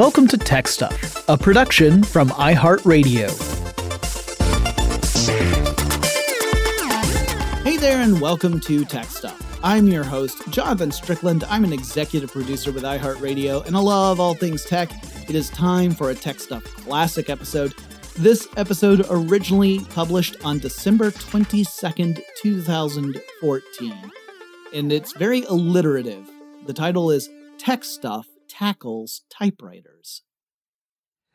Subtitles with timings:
[0.00, 3.28] Welcome to TechStuff, a production from iHeartRadio.
[7.62, 9.58] Hey there, and welcome to TechStuff.
[9.62, 11.44] I'm your host, Jonathan Strickland.
[11.50, 14.90] I'm an executive producer with iHeartRadio, and I love all things tech.
[15.28, 17.74] It is time for a TechStuff Classic episode.
[18.16, 24.12] This episode originally published on December 22nd, 2014,
[24.72, 26.26] and it's very alliterative.
[26.64, 27.28] The title is
[27.58, 28.24] TechStuff
[28.60, 30.22] tackles typewriters.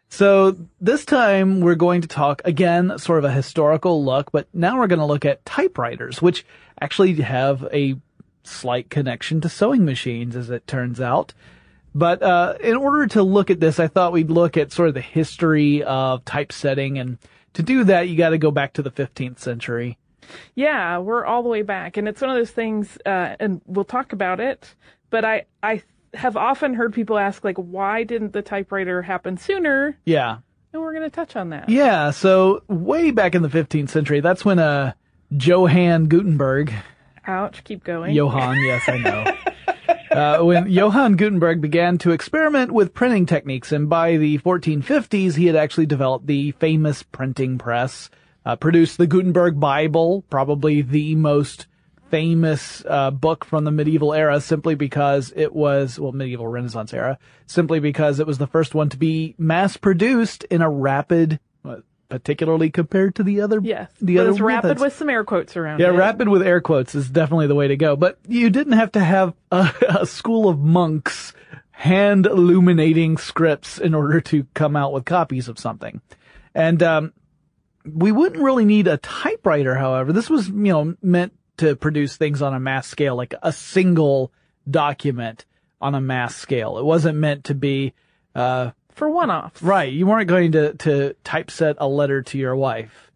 [0.09, 4.77] So this time we're going to talk again, sort of a historical look, but now
[4.77, 6.45] we're going to look at typewriters, which
[6.79, 7.95] actually have a
[8.43, 11.33] slight connection to sewing machines, as it turns out.
[11.95, 14.93] But uh, in order to look at this, I thought we'd look at sort of
[14.93, 17.17] the history of typesetting, and
[17.53, 19.97] to do that, you got to go back to the 15th century.
[20.53, 23.85] Yeah, we're all the way back, and it's one of those things, uh, and we'll
[23.85, 24.75] talk about it.
[25.09, 25.81] But I, I
[26.15, 29.97] have often heard people ask, like, why didn't the typewriter happen sooner?
[30.05, 30.37] Yeah.
[30.73, 31.69] And we're going to touch on that.
[31.69, 32.11] Yeah.
[32.11, 34.93] So way back in the 15th century, that's when uh,
[35.31, 36.73] Johann Gutenberg.
[37.27, 37.63] Ouch.
[37.63, 38.13] Keep going.
[38.13, 38.57] Johann.
[38.63, 39.35] Yes, I know.
[40.11, 45.47] uh, when Johann Gutenberg began to experiment with printing techniques, and by the 1450s, he
[45.47, 48.09] had actually developed the famous printing press,
[48.45, 51.67] uh, produced the Gutenberg Bible, probably the most
[52.09, 57.17] famous uh, book from the medieval era simply because it was, well, medieval Renaissance era,
[57.45, 61.39] simply because it was the first one to be mass produced in a rapid,
[62.09, 63.59] particularly compared to the other.
[63.61, 64.33] Yes, the other.
[64.33, 65.79] Rapid with some air quotes around.
[65.79, 65.97] Yeah, it.
[65.97, 67.95] rapid with air quotes is definitely the way to go.
[67.95, 71.33] But you didn't have to have a, a school of monks
[71.71, 76.01] hand illuminating scripts in order to come out with copies of something,
[76.53, 77.13] and um,
[77.83, 79.75] we wouldn't really need a typewriter.
[79.75, 83.51] However, this was you know meant to produce things on a mass scale, like a
[83.51, 84.31] single
[84.69, 85.45] document
[85.81, 86.77] on a mass scale.
[86.77, 87.93] It wasn't meant to be,
[88.33, 89.61] uh, for one-offs.
[89.61, 89.91] Right.
[89.91, 93.11] You weren't going to, to typeset a letter to your wife.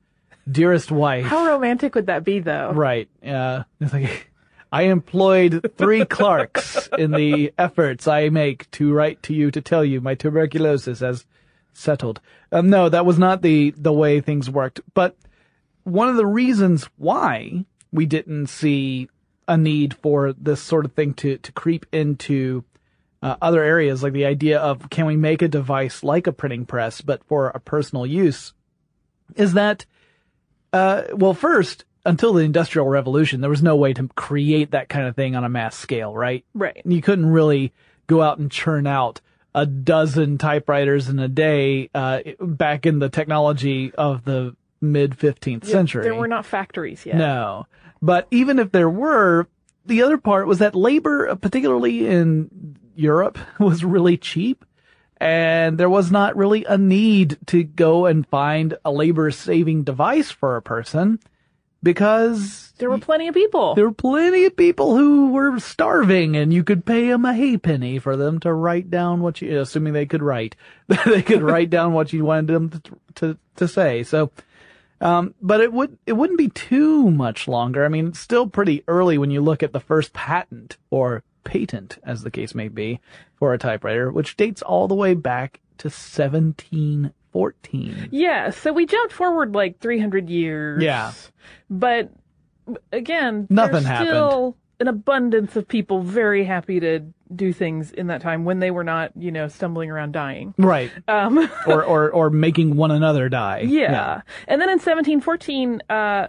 [0.50, 1.26] Dearest wife.
[1.26, 2.72] How romantic would that be though?
[2.72, 3.08] Right.
[3.26, 4.32] Uh, it's like,
[4.72, 9.84] I employed three clerks in the efforts I make to write to you to tell
[9.84, 11.26] you my tuberculosis has
[11.74, 12.20] settled.
[12.52, 14.82] Um, no, that was not the, the way things worked.
[14.94, 15.16] But
[15.84, 19.10] one of the reasons why we didn't see
[19.48, 22.64] a need for this sort of thing to, to creep into
[23.22, 26.66] uh, other areas, like the idea of can we make a device like a printing
[26.66, 28.54] press, but for a personal use,
[29.36, 29.86] is that,
[30.72, 35.08] uh, well, first, until the Industrial Revolution, there was no way to create that kind
[35.08, 36.46] of thing on a mass scale, right?
[36.54, 36.82] Right.
[36.86, 37.74] You couldn't really
[38.08, 39.20] go out and churn out
[39.54, 45.66] a dozen typewriters in a day, uh, back in the technology of the mid 15th
[45.66, 46.04] yeah, century.
[46.04, 47.16] There were not factories yet.
[47.16, 47.68] No.
[48.02, 49.48] But even if there were,
[49.86, 54.66] the other part was that labor, particularly in Europe, was really cheap.
[55.22, 60.32] And there was not really a need to go and find a labor saving device
[60.32, 61.20] for a person
[61.82, 63.76] because there were plenty of people.
[63.76, 68.00] There were plenty of people who were starving and you could pay them a halfpenny
[68.00, 70.56] for them to write down what you, assuming they could write,
[71.06, 72.82] they could write down what you wanted them to,
[73.16, 74.04] to, to say.
[74.04, 74.32] So
[75.02, 77.86] um, but it would it wouldn't be too much longer.
[77.86, 81.98] I mean, it's still pretty early when you look at the first patent or patent,
[82.04, 83.00] as the case may be,
[83.36, 88.10] for a typewriter, which dates all the way back to 1714.
[88.12, 90.84] Yeah, so we jumped forward like 300 years.
[90.84, 91.14] Yeah,
[91.70, 92.12] but
[92.92, 94.10] again, nothing there's happened.
[94.10, 97.02] Still an abundance of people very happy to
[97.34, 100.54] do things in that time when they were not, you know, stumbling around dying.
[100.58, 100.92] Right.
[101.08, 103.60] Um, or, or, or making one another die.
[103.62, 103.92] Yeah.
[103.92, 104.22] yeah.
[104.48, 106.28] And then in 1714, uh,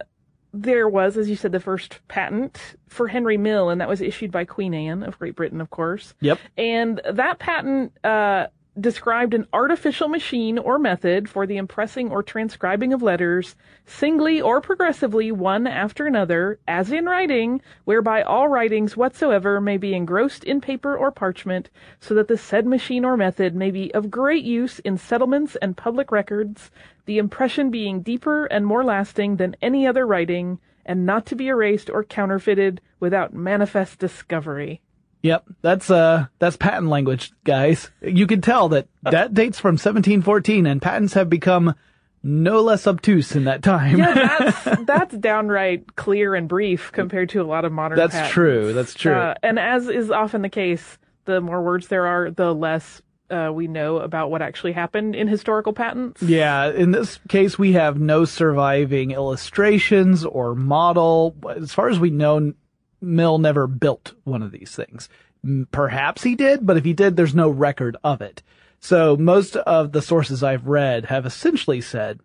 [0.53, 4.31] there was, as you said, the first patent for Henry Mill, and that was issued
[4.31, 6.13] by Queen Anne of Great Britain, of course.
[6.19, 6.39] Yep.
[6.57, 8.47] And that patent, uh,
[8.79, 13.55] described an artificial machine or method for the impressing or transcribing of letters,
[13.85, 19.93] singly or progressively, one after another, as in writing, whereby all writings whatsoever may be
[19.93, 21.69] engrossed in paper or parchment,
[21.99, 25.75] so that the said machine or method may be of great use in settlements and
[25.75, 26.71] public records,
[27.05, 31.49] the impression being deeper and more lasting than any other writing, and not to be
[31.49, 34.81] erased or counterfeited without manifest discovery.
[35.23, 37.91] Yep, that's uh that's patent language, guys.
[38.01, 41.75] You can tell that that dates from 1714, and patents have become
[42.23, 43.97] no less obtuse in that time.
[43.97, 47.97] yeah, that's that's downright clear and brief compared to a lot of modern.
[47.97, 48.33] That's patents.
[48.33, 48.73] true.
[48.73, 49.13] That's true.
[49.13, 53.01] Uh, and as is often the case, the more words there are, the less
[53.31, 56.21] uh, we know about what actually happened in historical patents.
[56.21, 61.35] Yeah, in this case, we have no surviving illustrations or model.
[61.55, 62.53] As far as we know,
[63.01, 65.09] Mill never built one of these things.
[65.71, 68.43] Perhaps he did, but if he did, there's no record of it.
[68.79, 72.19] So most of the sources I've read have essentially said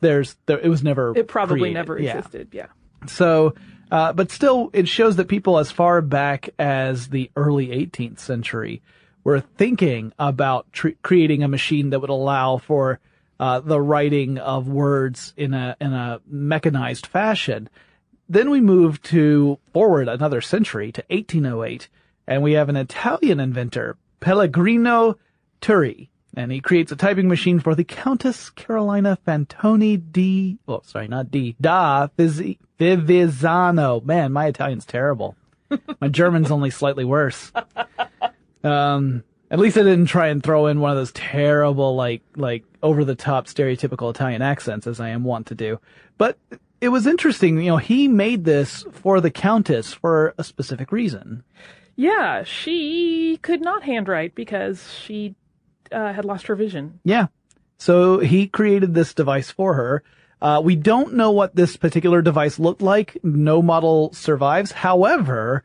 [0.00, 1.74] there's there it was never It probably created.
[1.74, 2.18] never Yeah.
[2.18, 2.48] existed.
[2.52, 2.66] Yeah.
[3.06, 3.54] So,
[3.90, 8.82] uh, but still, it shows that people as far back as the early 18th century
[9.24, 13.00] were thinking about tr- creating a machine that would allow for
[13.40, 17.68] uh, the writing of words in a in a mechanized fashion.
[18.28, 21.88] Then we move to forward another century to 1808,
[22.26, 25.16] and we have an Italian inventor, Pellegrino
[25.62, 31.08] Turri, and he creates a typing machine for the Countess Carolina Fantoni di, oh, sorry,
[31.08, 34.04] not di, da Fivizzano.
[34.04, 35.34] Man, my Italian's terrible.
[36.00, 37.50] my German's only slightly worse.
[38.62, 42.64] Um, at least I didn't try and throw in one of those terrible, like, like
[42.82, 45.80] over the top stereotypical Italian accents as I am wont to do.
[46.18, 46.38] But
[46.80, 51.42] it was interesting, you know, he made this for the Countess for a specific reason.
[51.96, 55.34] Yeah, she could not handwrite because she
[55.90, 57.00] uh, had lost her vision.
[57.04, 57.26] Yeah.
[57.76, 60.02] So he created this device for her.
[60.40, 63.18] Uh, we don't know what this particular device looked like.
[63.24, 64.70] No model survives.
[64.70, 65.64] However,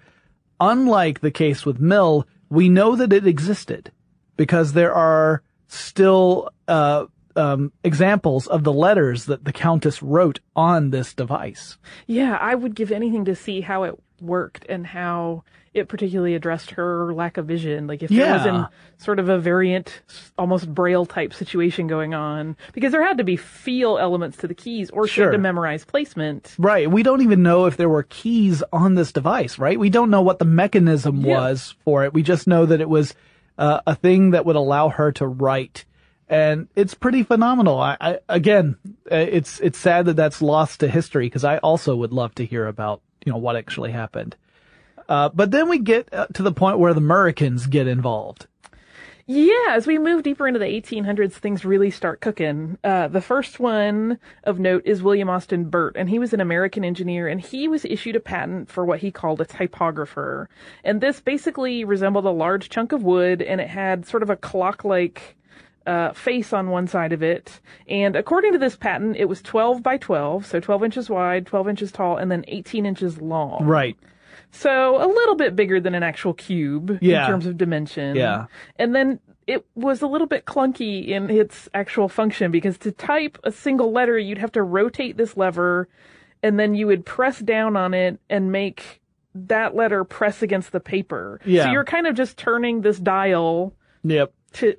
[0.60, 3.92] unlike the case with Mill, we know that it existed
[4.36, 10.90] because there are still uh, um, examples of the letters that the Countess wrote on
[10.92, 11.78] this device.
[12.08, 15.44] Yeah, I would give anything to see how it worked and how
[15.74, 17.88] it particularly addressed her lack of vision.
[17.88, 18.56] Like if there was Yeah.
[18.60, 18.68] in
[19.00, 20.02] sort of a variant,
[20.38, 24.54] almost braille type situation going on, because there had to be feel elements to the
[24.54, 25.26] keys, or she Sure.
[25.26, 26.54] had to memorize placement.
[26.60, 26.90] Right.
[26.92, 29.80] We don't even know if there were keys on this device, right?
[29.80, 31.40] We don't know what the mechanism Yeah.
[31.40, 32.14] was for it.
[32.14, 33.16] We just know that it was
[33.58, 35.86] uh, a thing that would allow her to write.
[36.34, 37.80] And it's pretty phenomenal.
[37.80, 38.76] I, I again,
[39.12, 42.46] uh, it's it's sad that that's lost to history because I also would love to
[42.46, 44.36] hear about you know what actually happened.
[45.08, 48.48] Uh, but then we get uh, to the point where the Americans get involved.
[49.28, 52.80] Yeah, as we move deeper into the 1800s, things really start cooking.
[52.84, 56.84] Uh, the first one of note is William Austin Burt, and he was an American
[56.84, 60.50] engineer, and he was issued a patent for what he called a typographer.
[60.84, 64.36] And this basically resembled a large chunk of wood, and it had sort of a
[64.36, 65.38] clock-like
[65.86, 67.60] uh, face on one side of it.
[67.88, 71.68] And according to this patent, it was 12 by 12, so 12 inches wide, 12
[71.70, 73.66] inches tall, and then 18 inches long.
[73.66, 73.98] Right.
[74.52, 77.26] So a little bit bigger than an actual cube Yeah.
[77.26, 78.16] in terms of dimension.
[78.16, 78.46] Yeah.
[78.78, 83.38] And then it was a little bit clunky in its actual function because to type
[83.44, 85.90] a single letter, you'd have to rotate this lever
[86.42, 89.02] and then you would press down on it and make
[89.36, 91.40] that letter press against the paper.
[91.46, 91.64] Yeah.
[91.66, 94.32] So you're kind of just turning this dial Yep.
[94.54, 94.76] to,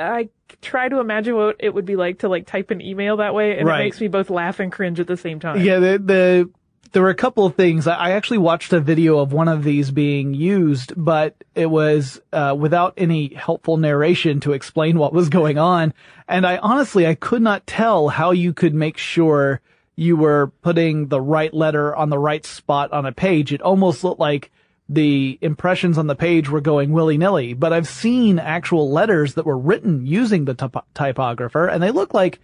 [0.00, 0.28] I,
[0.62, 3.56] try to imagine what it would be like to like type an email that way
[3.58, 3.80] and Right.
[3.80, 5.60] it makes me both laugh and cringe at the same time.
[5.60, 6.50] Yeah, the, the
[6.92, 7.86] there were a couple of things.
[7.86, 12.20] I I actually watched a video of one of these being used, but it was
[12.32, 15.94] uh, without any helpful narration to explain what was going on.
[16.26, 19.60] And I honestly, I could not tell how you could make sure
[19.96, 23.52] you were putting the right letter on the right spot on a page.
[23.52, 24.50] It almost looked like
[24.92, 27.54] the impressions on the page were going willy nilly.
[27.54, 32.12] But I've seen actual letters that were written using the typo- typographer, and they look
[32.12, 32.40] like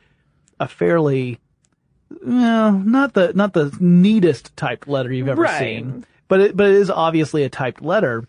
[0.60, 1.40] a fairly
[2.24, 5.58] well, not the not the neatest typed letter you've ever Right.
[5.58, 8.24] seen, but it but it is obviously a typed letter.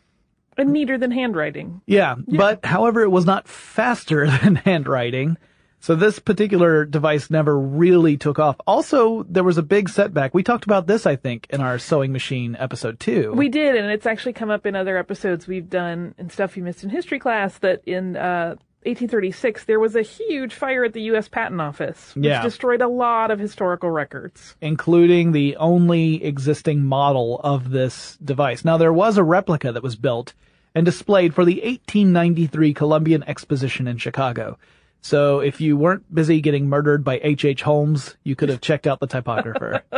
[0.57, 1.81] And neater than handwriting.
[1.85, 5.37] Yeah, but however, it was not faster than handwriting.
[5.79, 8.55] So this particular device never really took off.
[8.65, 10.33] Also, there was a big setback.
[10.33, 13.31] We talked about this, I think, in our sewing machine episode two.
[13.33, 16.63] We did, and it's actually come up in other episodes we've done and stuff you
[16.63, 21.01] missed in history class that in uh, 1836 there was a huge fire at the
[21.03, 21.27] U.S.
[21.27, 22.41] Patent Office, which Yeah.
[22.41, 24.55] destroyed a lot of historical records.
[24.61, 28.65] including the only existing model of this device.
[28.65, 30.33] Now, there was a replica that was built
[30.73, 34.57] and displayed for the 1893 Columbian Exposition in Chicago.
[35.01, 37.45] So if you weren't busy getting murdered by H.H.
[37.45, 37.61] H.
[37.61, 39.83] Holmes, you could have checked out the typographer.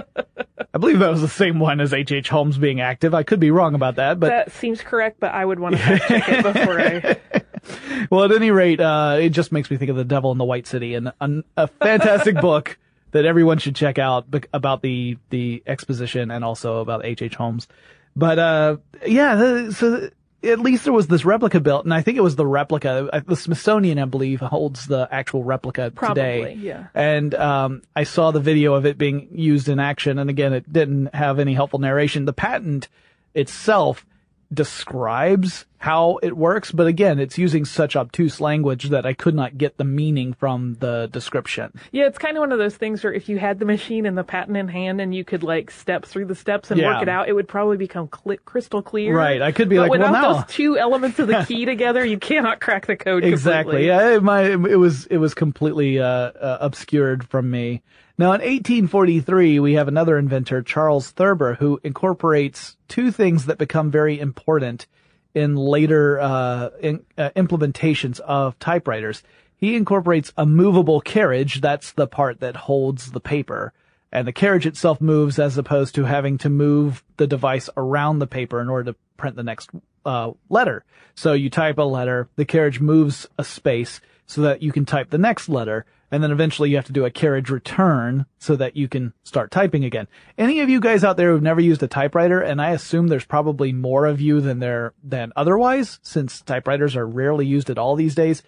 [0.73, 2.11] I believe that was the same one as H.H.
[2.11, 2.29] H.
[2.29, 3.13] Holmes being active.
[3.13, 5.99] I could be wrong about that, but That seems correct, but I would want to
[5.99, 8.05] check it before I.
[8.11, 10.45] well, at any rate, uh, it just makes me think of The Devil in the
[10.45, 12.77] White City and a, a fantastic book
[13.11, 17.31] that everyone should check out about the, the exposition and also about H.H.
[17.31, 17.35] H.
[17.35, 17.67] Holmes.
[18.15, 18.77] But, uh,
[19.07, 20.09] yeah, so
[20.43, 23.23] at least there was this replica built, and I think it was the replica.
[23.25, 26.53] The Smithsonian, I believe, holds the actual replica Probably, today.
[26.59, 26.87] yeah.
[26.93, 30.71] And um, I saw the video of it being used in action, and again, it
[30.71, 32.25] didn't have any helpful narration.
[32.25, 32.87] The patent
[33.33, 34.05] itself
[34.53, 39.57] describes how it works, but again, it's using such obtuse language that I could not
[39.57, 41.71] get the meaning from the description.
[41.91, 44.17] Yeah, it's kind of one of those things where if you had the machine and
[44.17, 46.93] the patent in hand and you could like step through the steps and Yeah.
[46.93, 49.15] work it out, it would probably become cl- crystal clear.
[49.15, 51.63] Right, I could be but like, well, without now- those two elements of the key
[51.65, 53.23] together, you cannot crack the code.
[53.23, 53.87] Exactly.
[53.87, 53.87] completely.
[53.87, 57.81] Yeah, it, my, it was it was completely uh, uh, obscured from me.
[58.19, 63.91] Now, in 1843, we have another inventor, Charles Thurber, who incorporates two things that become
[63.91, 64.87] very important
[65.33, 69.23] in later uh, in, uh, implementations of typewriters.
[69.55, 71.61] He incorporates a movable carriage.
[71.61, 73.71] That's the part that holds the paper.
[74.11, 78.27] And the carriage itself moves as opposed to having to move the device around the
[78.27, 79.69] paper in order to print the next
[80.05, 80.83] uh, letter.
[81.15, 85.09] So you type a letter, the carriage moves a space so that you can type
[85.09, 88.75] the next letter, and then eventually you have to do a carriage return so that
[88.75, 90.07] you can start typing again.
[90.37, 93.25] Any of you guys out there who've never used a typewriter, and I assume there's
[93.25, 97.95] probably more of you than there than otherwise, since typewriters are rarely used at all
[97.95, 98.43] these days,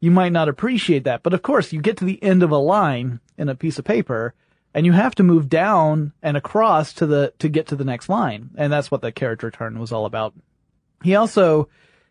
[0.00, 1.22] you might not appreciate that.
[1.22, 3.84] But of course, you get to the end of a line in a piece of
[3.84, 4.34] paper,
[4.74, 8.08] and you have to move down and across to the to get to the next
[8.08, 10.34] line, and that's what the carriage return was all about.
[11.02, 11.68] He also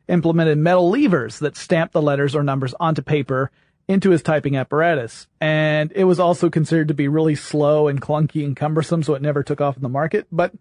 [0.07, 3.49] implemented metal levers that stamped the letters or numbers onto paper
[3.91, 5.27] into his typing apparatus.
[5.39, 9.21] And it was also considered to be really slow and clunky and cumbersome, so it
[9.21, 10.27] never took off in the market.
[10.31, 10.53] But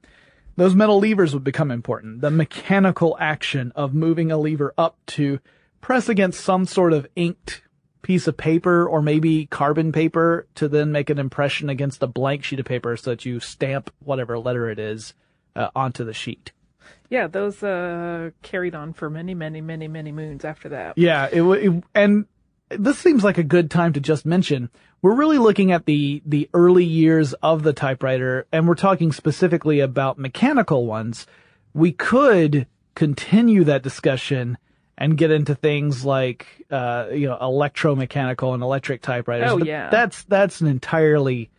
[0.57, 2.21] those metal levers would become important.
[2.21, 5.39] The mechanical action of moving a lever up to
[5.81, 7.63] press against some sort of inked
[8.03, 12.43] piece of paper or maybe carbon paper to then make an impression against a blank
[12.43, 15.15] sheet of paper so that you stamp whatever letter it is
[15.55, 16.53] uh, onto the sheet.
[17.11, 20.97] Yeah, those uh, carried on for many, many, many, many moons after that.
[20.97, 22.27] Yeah, it, it and
[22.71, 24.71] this seems like a good time to just mention
[25.03, 29.81] we're really looking at the the early years of the typewriter, and we're talking specifically
[29.81, 31.27] about mechanical ones.
[31.73, 34.59] We could continue that discussion
[34.99, 39.51] and get into things like uh, you know electromechanical and electric typewriters.
[39.51, 39.89] Oh, but yeah.
[39.91, 41.51] that's that's an entirely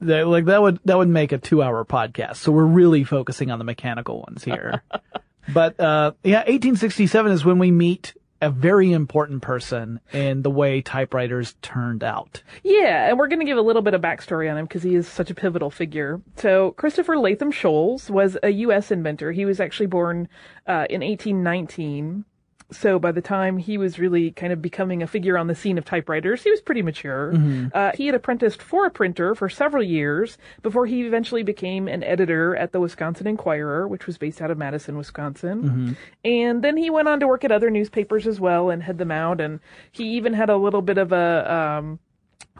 [0.00, 2.36] that, like that would that would make a two hour podcast.
[2.36, 4.82] So we're really focusing on the mechanical ones here.
[5.54, 10.82] but uh, yeah, 1867 is when we meet a very important person in the way
[10.82, 12.42] typewriters turned out.
[12.64, 14.96] Yeah, and we're going to give a little bit of backstory on him because he
[14.96, 16.20] is such a pivotal figure.
[16.36, 18.90] So, Christopher Latham Sholes was a U.S.
[18.90, 19.30] inventor.
[19.30, 20.28] He was actually born
[20.66, 22.24] uh, in 1819.
[22.72, 25.78] So, by the time he was really kind of becoming a figure on the scene
[25.78, 27.32] of typewriters, he was pretty mature.
[27.72, 32.02] Uh, he had apprenticed for a printer for several years before he eventually became an
[32.02, 35.96] editor at the Wisconsin Inquirer, which was based out of Madison, Wisconsin.
[36.24, 39.10] And then he went on to work at other newspapers as well and head them
[39.10, 39.40] out.
[39.40, 39.60] And
[39.90, 41.98] he even had a little bit of a, um,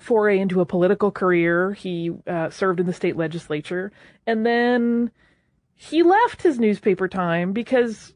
[0.01, 1.73] foray into a political career.
[1.73, 3.93] He uh, served in the state legislature,
[4.27, 5.11] and then
[5.75, 8.15] he left his newspaper time because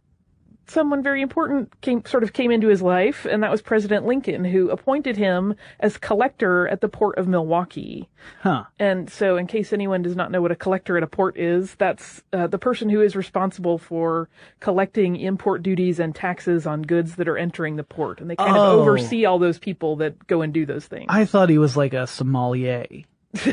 [0.69, 4.45] someone very important came sort of came into his life, and that was President Lincoln,
[4.45, 8.09] who appointed him as collector at the port of Milwaukee.
[8.41, 8.65] Huh.
[8.79, 11.75] And so, in case anyone does not know what a collector at a port is,
[11.77, 14.29] that's uh, the person who is responsible for
[14.61, 18.21] collecting import duties and taxes on goods that are entering the port.
[18.21, 18.75] And they kind Oh.
[18.75, 21.07] of oversee all those people that go and do those things.
[21.09, 22.87] I thought he was like a sommelier,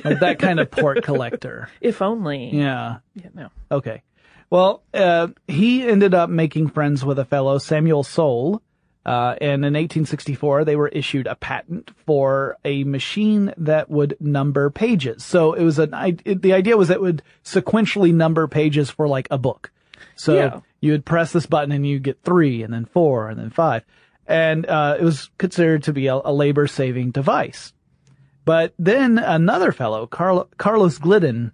[0.03, 1.69] like that kind of port collector.
[1.81, 2.49] if only.
[2.55, 2.97] Yeah.
[3.15, 3.49] Yeah, no.
[3.71, 4.01] Okay.
[4.53, 8.61] Well, uh, he ended up making friends with a fellow, Samuel Soule,
[9.03, 14.69] uh, and in 1864 they were issued a patent for a machine that would number
[14.69, 15.23] pages.
[15.23, 19.27] So it was an, it, the idea was it would sequentially number pages for like
[19.31, 19.71] a book.
[20.15, 20.59] So Yeah.
[20.81, 23.83] you would press this button and you get three and then four and then five.
[24.27, 27.73] And, uh, it was considered to be a, a labor saving device.
[28.45, 31.53] But then another fellow, Carl, Carlos Glidden,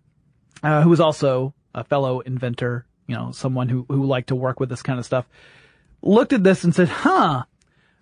[0.61, 4.59] uh, who was also a fellow inventor, you know, someone who, who liked to work
[4.59, 5.25] with this kind of stuff,
[6.01, 7.43] looked at this and said, huh,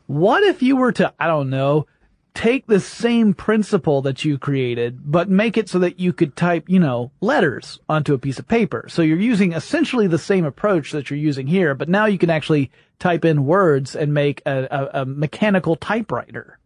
[0.06, 1.88] what if you were to, I don't know,
[2.34, 6.66] take the same principle that you created, but make it so that you could type,
[6.68, 8.86] you know, letters onto a piece of paper.
[8.90, 12.30] So you're using essentially the same approach that you're using here, but now you can
[12.30, 16.60] actually type in words and make a, a, a mechanical typewriter.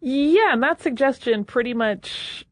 [0.00, 2.46] Yeah, and that suggestion pretty much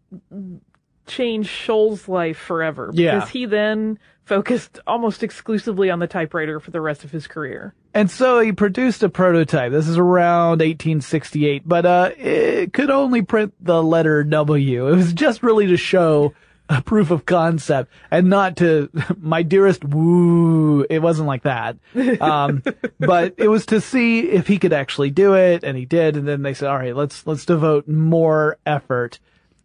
[1.07, 2.91] changed Sholes's life forever.
[2.93, 3.17] Yeah.
[3.17, 7.75] Because he then focused almost exclusively on the typewriter for the rest of his career.
[7.93, 9.71] And so he produced a prototype.
[9.71, 14.89] This is around 1868, but uh, it could only print the letter W.
[14.89, 16.35] It was just really to show
[16.69, 18.89] a proof of concept and not to
[19.21, 20.85] my dearest woo.
[20.89, 21.77] It wasn't like that.
[22.21, 22.63] Um,
[22.99, 26.17] but it was to see if he could actually do it, and he did.
[26.17, 29.19] And then they said, "All right, let's let's devote more effort."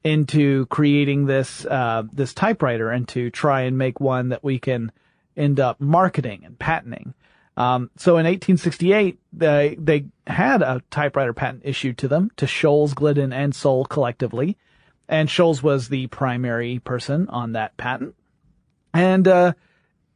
[0.04, 4.92] Into creating this uh, this typewriter and to try and make one that we can
[5.36, 7.14] end up marketing and patenting.
[7.60, 12.94] Um, so in 1868, they, they had a typewriter patent issued to them, to Sholes,
[12.94, 14.58] Glidden, and Soule collectively.
[15.10, 18.16] And Sholes was the primary person on that patent.
[18.94, 19.54] And, uh,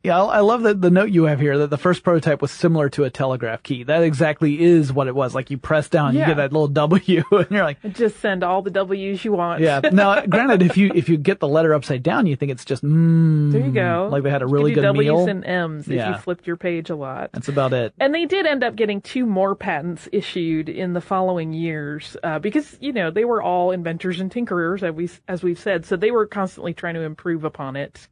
[0.04, 2.90] yeah, I love that the note you have here that the first prototype was similar
[2.90, 3.84] to a telegraph key.
[3.84, 5.34] That exactly is what it was.
[5.34, 6.22] Like you press down, Yeah.
[6.22, 9.62] you get that little W, and you're like, Just send all the W's you want.
[9.62, 9.80] yeah.
[9.94, 12.84] Now, granted, if you if you get the letter upside down, you think it's just
[12.84, 13.52] mmm.
[13.52, 14.10] There you go.
[14.12, 15.28] Like they had a You really could do good W's meal.
[15.30, 16.12] and M's if Yeah.
[16.12, 17.32] you flipped your page a lot.
[17.34, 17.94] That's about it.
[18.00, 22.40] And they did end up getting two more patents issued in the following years, uh,
[22.40, 25.96] because you know they were all inventors and tinkerers, as we as we've said, so
[25.96, 28.08] they were constantly trying to improve upon it.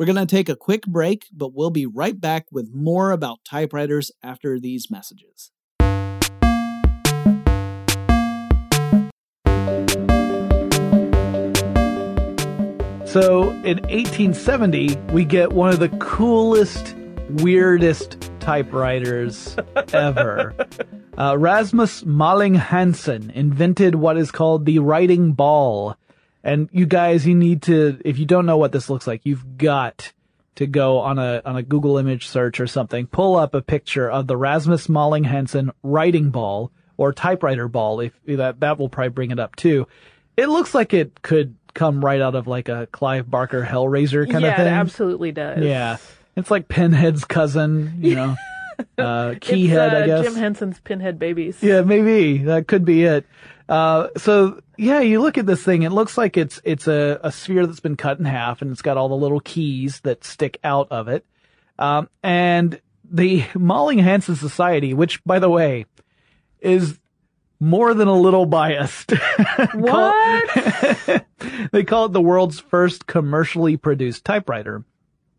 [0.00, 3.44] We're going to take a quick break, but we'll be right back with more about
[3.44, 5.50] typewriters after these messages.
[13.04, 16.96] So in 1870, we get one of the coolest,
[17.28, 19.54] weirdest typewriters
[19.92, 20.54] ever.
[21.18, 25.94] Uh, Rasmus Malling Hansen invented what is called the writing ball.
[26.42, 29.58] And you guys, you need to, if you don't know what this looks like, you've
[29.58, 30.12] got
[30.56, 34.10] to go on a, on a Google image search or something, pull up a picture
[34.10, 38.00] of the Rasmus Malling Hansen writing ball or typewriter ball.
[38.00, 39.86] If that, that will probably bring it up too.
[40.36, 44.42] It looks like it could come right out of like a Clive Barker Hellraiser kind
[44.42, 44.66] yeah, of thing.
[44.66, 45.62] it absolutely does.
[45.62, 45.98] Yeah.
[46.36, 48.36] It's like Pinhead's cousin, you know,
[48.98, 50.24] uh, Keyhead, uh, I guess.
[50.24, 51.62] Jim Henson's Pinhead Babies.
[51.62, 53.26] Yeah, maybe that could be it.
[53.70, 55.82] Uh, so yeah, you look at this thing.
[55.84, 58.82] It looks like it's it's a, a sphere that's been cut in half, and it's
[58.82, 61.24] got all the little keys that stick out of it.
[61.78, 65.86] Um, and the Malling Hansen Society, which by the way,
[66.58, 66.98] is
[67.60, 69.12] more than a little biased.
[69.74, 71.24] What?
[71.72, 74.84] they call it the world's first commercially produced typewriter.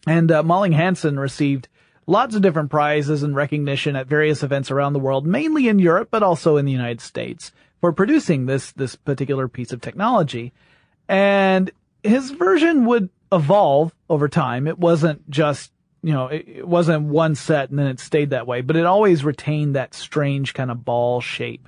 [0.07, 1.67] And uh, Malling Hansen received
[2.07, 6.09] lots of different prizes and recognition at various events around the world, mainly in Europe,
[6.11, 10.53] but also in the United States, for producing this this particular piece of technology.
[11.09, 11.71] And
[12.03, 14.67] his version would evolve over time.
[14.67, 15.71] It wasn't just
[16.03, 18.85] you know, it, it wasn't one set and then it stayed that way, but it
[18.85, 21.67] always retained that strange kind of ball shape.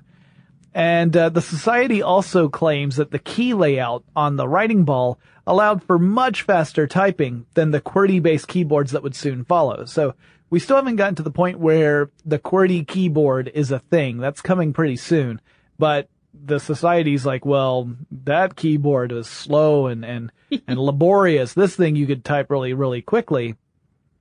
[0.74, 5.84] And uh, the society also claims that the key layout on the writing ball allowed
[5.84, 9.86] for much faster typing than the QWERTY-based keyboards that would soon follow.
[9.86, 10.16] So
[10.50, 14.18] we still haven't gotten to the point where the QWERTY keyboard is a thing.
[14.18, 15.42] That's coming pretty soon.
[15.78, 20.32] But the society's like, well, that keyboard was slow and, and,
[20.68, 21.54] and laborious.
[21.54, 23.56] This thing you could type really, really quickly.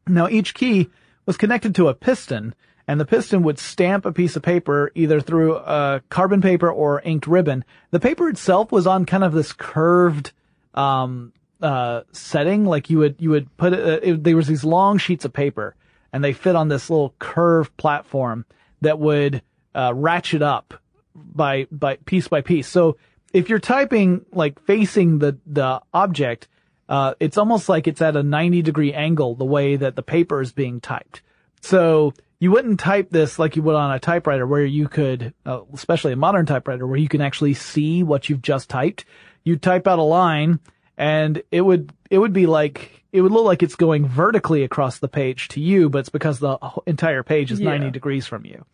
[0.06, 0.90] Now each key
[1.26, 2.54] was connected to a piston,
[2.86, 7.00] and the piston would stamp a piece of paper either through a carbon paper or
[7.02, 7.64] inked ribbon.
[7.90, 10.32] The paper itself was on kind of this curved
[10.74, 14.24] um, uh, setting, like you would you would put it, it.
[14.24, 15.76] There was these long sheets of paper,
[16.12, 18.44] and they fit on this little curved platform
[18.80, 19.42] that would
[19.74, 20.74] uh, ratchet up
[21.14, 22.68] by by piece by piece.
[22.68, 22.96] So
[23.32, 26.48] if you're typing like facing the the object,
[26.88, 30.40] uh, it's almost like it's at a 90 degree angle the way that the paper
[30.40, 31.22] is being typed.
[31.60, 35.60] So you wouldn't type this like you would on a typewriter where you could, uh,
[35.72, 39.04] especially a modern typewriter where you can actually see what you've just typed.
[39.44, 40.58] You type out a line
[40.98, 44.98] and it would, it would be like, it would look like it's going vertically across
[44.98, 47.70] the page to you, but it's because the entire page is Yeah.
[47.70, 48.64] 90 degrees from you.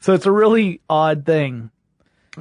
[0.00, 1.70] So it's a really odd thing.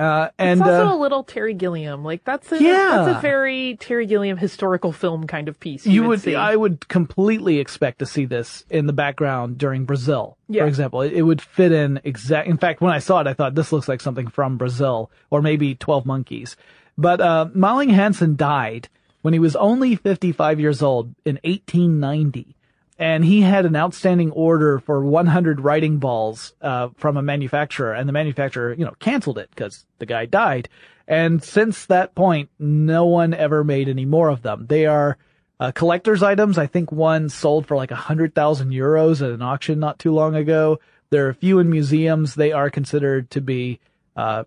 [0.02, 2.04] Uh, and, it's also uh, a little Terry Gilliam.
[2.04, 3.04] Like that's a Yeah.
[3.06, 5.86] that's a very Terry Gilliam historical film kind of piece.
[5.86, 6.36] You, you would, would see.
[6.36, 10.64] I would completely expect to see this in the background during Brazil, Yeah.
[10.64, 11.02] for example.
[11.02, 12.48] It, it would fit in exact.
[12.48, 15.42] In fact, when I saw it, I thought this looks like something from Brazil or
[15.42, 16.56] maybe Twelve Monkeys.
[16.98, 18.90] But uh, Malling Hansen died
[19.22, 22.56] when he was only 55 years old in 1890.
[23.00, 28.10] And he had an outstanding order for 100 writing balls uh, from a manufacturer, and
[28.10, 30.68] the manufacturer, you know, canceled it because the guy died.
[31.08, 34.66] And since that point, no one ever made any more of them.
[34.68, 35.18] They are
[35.60, 36.58] uh, collector's items.
[36.58, 40.36] I think one sold for like hundred thousand euros at an auction not too long
[40.36, 40.80] ago.
[41.10, 42.36] There are a few in museums.
[42.36, 43.80] They are considered to be
[44.16, 44.44] uh,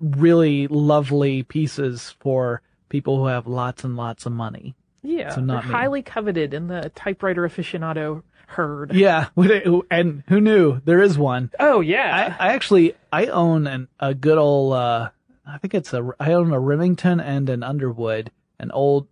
[0.00, 4.74] really lovely pieces for people who have lots and lots of money.
[5.02, 8.94] Yeah, so not highly coveted in the typewriter aficionado herd.
[8.94, 9.28] Yeah,
[9.90, 11.50] and who knew there is one.
[11.60, 12.36] Oh I, yeah.
[12.38, 15.10] I actually I own an, a good old uh
[15.46, 19.06] I think it's a I own a Remington and an Underwood, an old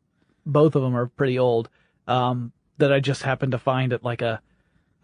[0.45, 1.69] both of them are pretty old.
[2.09, 4.41] Um that I just happened to find at like a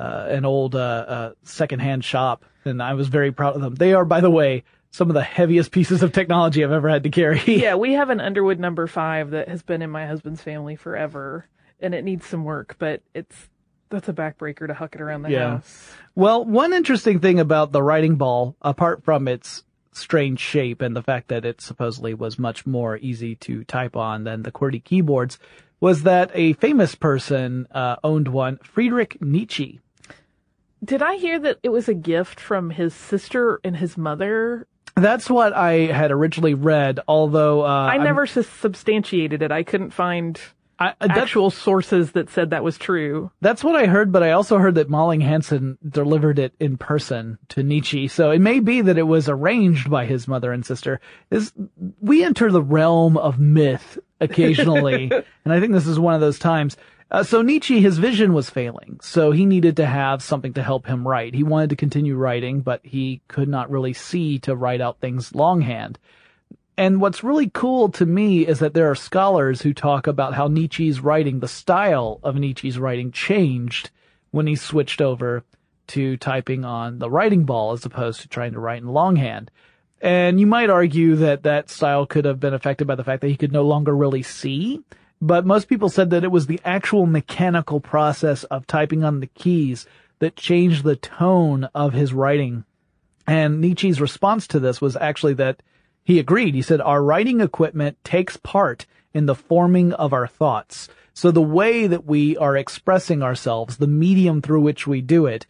[0.01, 3.75] uh, an old uh, uh secondhand shop and I was very proud of them.
[3.75, 7.03] They are by the way some of the heaviest pieces of technology I've ever had
[7.03, 7.41] to carry.
[7.47, 11.47] yeah, we have an Underwood number five that has been in my husband's family forever,
[11.81, 13.49] and it needs some work, but it's
[13.91, 15.51] That's a backbreaker to huck it around the Yeah.
[15.51, 15.93] house.
[16.15, 21.03] Well, one interesting thing about the writing ball, apart from its strange shape and the
[21.03, 25.39] fact that it supposedly was much more easy to type on than the QWERTY keyboards,
[25.81, 29.81] was that a famous person uh, owned one, Friedrich Nietzsche.
[30.83, 34.67] Did I hear that it was a gift from his sister and his mother?
[34.95, 39.51] That's what I had originally read, although uh, I I'm- never substantiated it.
[39.51, 40.41] I couldn't find
[40.83, 43.31] I, that's, actual sources that said that was true.
[43.41, 47.39] that's what I heard, but I also heard that Malling Hansen delivered it in person
[47.51, 48.09] to Nietzsche.
[48.09, 51.01] So it may be that it was arranged by his mother and sister.
[51.31, 51.53] Is
[52.01, 55.11] we enter the realm of myth occasionally,
[55.45, 56.77] and I think this is one of those times.
[57.13, 60.87] Uh, so Nietzsche, his vision was failing, so he needed to have something to help
[60.87, 61.35] him write.
[61.35, 65.35] He wanted to continue writing, but he could not really see to write out things
[65.35, 65.99] longhand.
[66.79, 70.49] And what's really cool to me is that there are scholars who talk about how
[70.49, 73.91] Nietzsche's writing, the style of Nietzsche's writing changed
[74.31, 75.45] when he switched over
[75.89, 79.51] to typing on the writing ball as opposed to trying to write in longhand.
[80.01, 83.29] And you might argue that that style could have been affected by the fact that
[83.29, 84.81] he could no longer really see.
[85.25, 89.29] But most people said that it was the actual mechanical process of typing on the
[89.29, 89.87] keys
[90.19, 92.65] that changed the tone of his writing.
[93.25, 95.63] And Nietzsche's response to this was actually that
[96.03, 96.57] he agreed.
[96.57, 100.89] He said, our writing equipment takes part in the forming of our thoughts.
[101.15, 105.47] So the way that we are expressing ourselves, the medium through which we do it,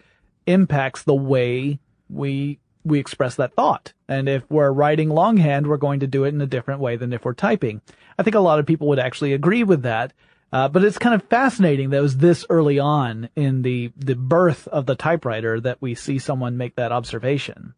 [0.46, 1.78] impacts the way
[2.10, 3.92] we we express that thought.
[4.08, 7.12] And if we're writing longhand, we're going to do it in a different way than
[7.12, 7.80] if we're typing.
[8.18, 10.12] I think a lot of people would actually agree with that.
[10.52, 14.14] Uh, but it's kind of fascinating that it was this early on in the, the
[14.14, 17.72] birth of the typewriter that we see someone make that observation.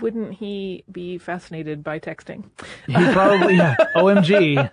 [0.00, 2.44] Wouldn't he be fascinated by texting?
[2.88, 4.70] He probably, yeah, OMG.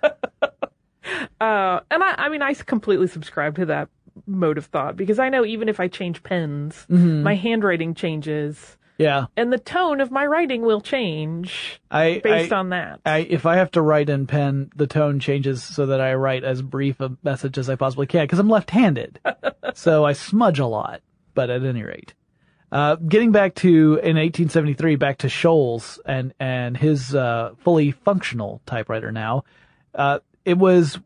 [1.40, 3.88] Uh, and I, I mean, I completely subscribe to that
[4.26, 7.22] mode of thought because I know even if I change pens, Mm-hmm.
[7.22, 9.26] my handwriting changes Yeah.
[9.34, 13.00] and the tone of my writing will change I, based I, on that.
[13.06, 16.44] I, if I have to write in pen, the tone changes so that I write
[16.44, 19.18] as brief a message as I possibly can because I'm left-handed.
[19.74, 21.00] so I smudge a lot,
[21.32, 22.12] but at any rate.
[22.70, 28.60] Uh, getting back to, in 1873, back to Sholes and, and his, uh, fully functional
[28.66, 29.44] typewriter now,
[29.94, 31.00] uh, it was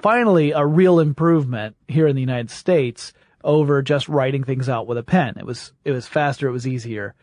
[0.00, 3.12] finally a real improvement here in the United States
[3.44, 5.34] over just writing things out with a pen.
[5.38, 7.14] It was, it was faster, it was easier.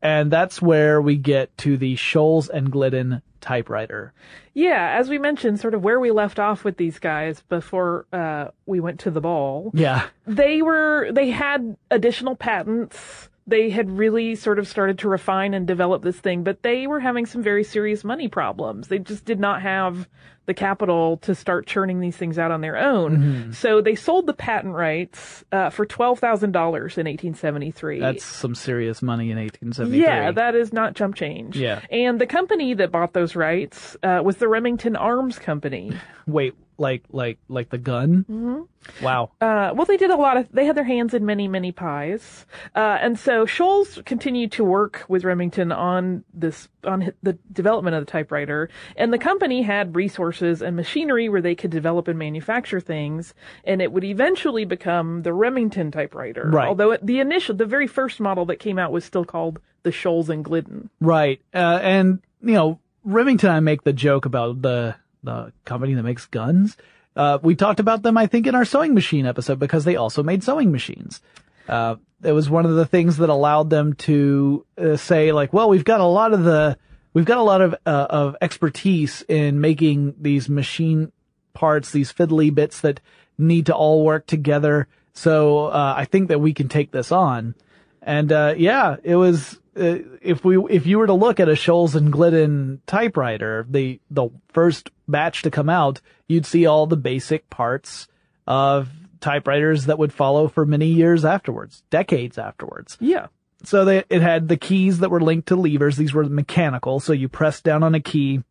[0.00, 4.12] And that's where we get to the Sholes and Glidden typewriter.
[4.54, 8.48] yeah, as we mentioned, sort of where we left off with these guys before uh,
[8.66, 9.70] we went to the ball.
[9.74, 10.06] Yeah.
[10.26, 15.66] they were they had additional patents they had really sort of started to refine and
[15.66, 19.40] develop this thing but they were having some very serious money problems they just did
[19.40, 20.06] not have
[20.48, 24.32] the capital to start churning these things out on their own so they sold the
[24.32, 30.00] patent rights uh, for $12000 in 1873 That's some serious money in 1873.
[30.00, 31.56] yeah, that is not chump change.
[31.56, 31.80] Yeah.
[31.90, 35.92] And the company that bought those rights uh, was the Remington Arms Company.
[36.26, 38.24] Wait, like, like, like the gun?
[38.30, 39.04] Mm-hmm.
[39.04, 39.32] Wow.
[39.40, 40.46] Uh, well, they did a lot of.
[40.52, 45.04] They had their hands in many, many pies, uh, and so Sholes continued to work
[45.08, 50.37] with Remington on this on the development of the typewriter, and the company had resources
[50.42, 55.32] and machinery where they could develop and manufacture things, and it would eventually become the
[55.32, 56.48] Remington typewriter.
[56.48, 56.68] Right.
[56.68, 59.92] Although it, the initial, the very first model that came out was still called the
[59.92, 60.90] Sholes and Glidden.
[61.00, 61.40] Right.
[61.54, 66.26] Uh, and, you know, Remington, I make the joke about the, the company that makes
[66.26, 66.76] guns.
[67.16, 70.22] Uh, we talked about them, I think, in our sewing machine episode because they also
[70.22, 71.20] made sewing machines.
[71.68, 75.68] Uh, it was one of the things that allowed them to uh, say like, well,
[75.68, 76.78] we've got a lot of the,
[77.18, 81.10] we've got a lot of, uh, of expertise in making these machine
[81.52, 83.00] parts, these fiddly bits that
[83.36, 84.86] need to all work together.
[85.14, 87.56] So, uh, I think that we can take this on.
[88.02, 91.56] And, uh, yeah, it was, uh, if we, if you were to look at a
[91.56, 96.96] Sholes and Glidden typewriter, the, the first batch to come out, you'd see all the
[96.96, 98.06] basic parts
[98.46, 102.96] of typewriters that would follow for many years afterwards, decades afterwards.
[103.00, 103.26] Yeah.
[103.64, 105.96] So they, it had the keys that were linked to levers.
[105.96, 107.00] These were mechanical.
[107.00, 108.42] So you press down on a key.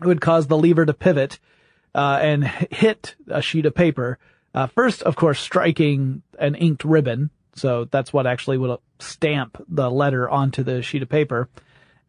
[0.00, 1.38] It would cause the lever to pivot,
[1.94, 4.18] uh, and hit a sheet of paper.
[4.54, 7.30] Uh, first, of course, striking an inked ribbon.
[7.54, 11.48] So that's what actually would stamp the letter onto the sheet of paper.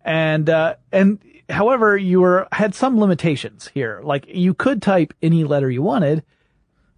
[0.05, 4.01] And, uh, and however, you were, had some limitations here.
[4.03, 6.23] Like you could type any letter you wanted.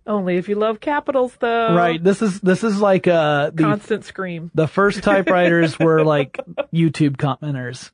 [0.08, 1.76] Only if you love capitals, though.
[1.76, 2.04] Right.
[2.04, 4.50] This is, this is like, uh, the Constant scream.
[4.54, 6.40] The first typewriters were like
[6.74, 7.92] YouTube commenters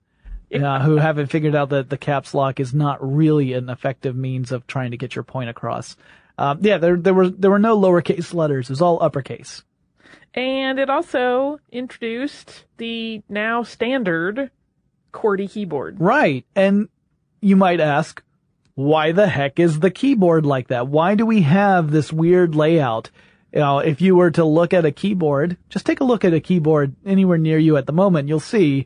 [0.54, 4.52] uh, who haven't figured out that the caps lock is not really an effective means
[4.52, 5.96] of trying to get your point across.
[6.38, 8.70] Um, yeah, there there were there were no lowercase letters.
[8.70, 9.64] It was all uppercase.
[10.34, 14.52] And it also introduced the now standard
[15.14, 16.00] QWERTY keyboard.
[16.00, 16.46] Right.
[16.56, 16.90] And
[17.42, 18.22] you might ask,
[18.78, 20.88] why the heck is the keyboard like that?
[20.88, 23.10] Why do we have this weird layout?
[23.52, 26.36] You know, if you were to look at a keyboard, just take a look at
[26.36, 28.86] a keyboard anywhere near you at the moment, you'll see,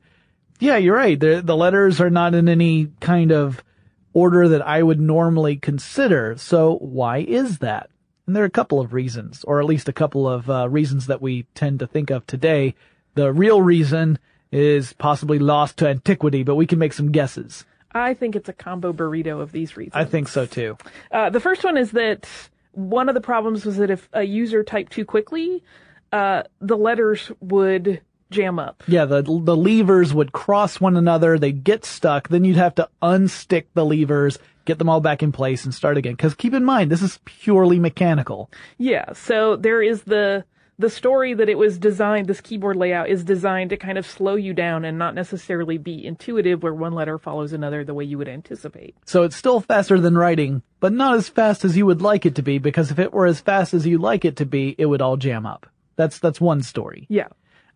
[0.62, 1.20] yeah, you're right.
[1.20, 3.66] The, the letters are not in any kind of
[4.14, 6.38] order that I would normally consider.
[6.38, 7.90] So why is that?
[8.26, 11.08] And there are a couple of reasons, or at least a couple of uh, reasons
[11.08, 12.76] that we tend to think of today.
[13.16, 14.20] The real reason
[14.54, 17.66] is possibly lost to antiquity, but we can make some guesses.
[17.94, 19.96] I think it's a combo burrito of these reasons.
[19.96, 20.78] I think so too.
[21.12, 22.28] Uh, the first one is that
[22.72, 25.64] one of the problems was that if a user typed too quickly,
[26.12, 28.84] uh, the letters would jam up.
[28.88, 32.90] Yeah, the the levers would cross one another, they'd get stuck, then you'd have to
[33.02, 36.16] unstick the levers, get them all back in place and start again.
[36.16, 38.50] Cause keep in mind, this is purely mechanical.
[38.78, 40.46] Yeah, so there is the
[40.82, 44.36] the story that it was designed, this keyboard layout is designed to kind of slow
[44.36, 48.18] you down and not necessarily be intuitive where one letter follows another the way you
[48.18, 48.96] would anticipate.
[49.06, 52.36] So it's still faster than writing, but not as fast as you would like it
[52.36, 54.88] to be because if it were as fast as you like it to be, it
[54.88, 55.68] would all jam up.
[55.96, 57.06] That's, that's one story.
[57.10, 57.28] Yeah.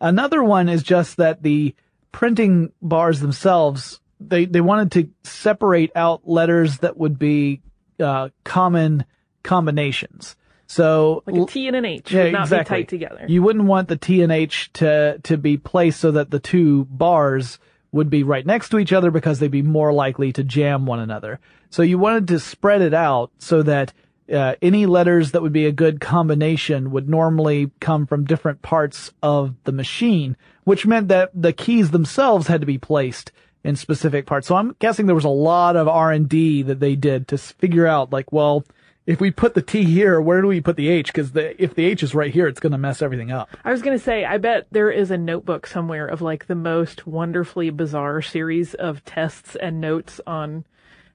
[0.01, 1.73] Another one is just that the
[2.11, 7.61] printing bars themselves, they, they wanted to separate out letters that would be,
[7.99, 9.05] uh, common
[9.43, 10.35] combinations.
[10.67, 12.77] So like a T and an H yeah, would not exactly.
[12.77, 13.25] be tight together.
[13.27, 16.85] You wouldn't want the T and H to to be placed so that the two
[16.85, 17.59] bars
[17.91, 20.99] would be right next to each other because they'd be more likely to jam one
[20.99, 21.39] another.
[21.69, 23.93] So you wanted to spread it out so that
[24.31, 29.11] uh, any letters that would be a good combination would normally come from different parts
[29.21, 33.31] of the machine, which meant that the keys themselves had to be placed
[33.63, 34.47] in specific parts.
[34.47, 38.11] So I'm guessing there was a lot of R&D that they did to figure out
[38.11, 38.65] like, well,
[39.05, 41.07] if we put the T here, where do we put the H?
[41.07, 43.49] Because the, if the H is right here, it's going to mess everything up.
[43.63, 46.55] I was going to say, I bet there is a notebook somewhere of like the
[46.55, 50.65] most wonderfully bizarre series of tests and notes on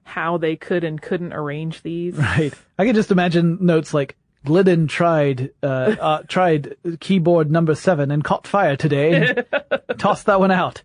[0.03, 2.15] how they could and couldn't arrange these.
[2.21, 2.53] Right.
[2.77, 8.23] I can just imagine notes like Glidden tried uh, uh, tried keyboard number seven and
[8.23, 9.35] caught fire today.
[9.99, 10.81] tossed that one out.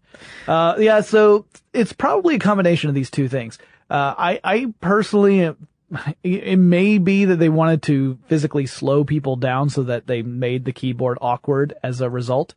[0.47, 3.59] Uh, yeah, so it's probably a combination of these two things.
[3.89, 5.55] Uh, I I personally
[6.23, 10.65] it may be that they wanted to physically slow people down so that they made
[10.65, 12.55] the keyboard awkward as a result.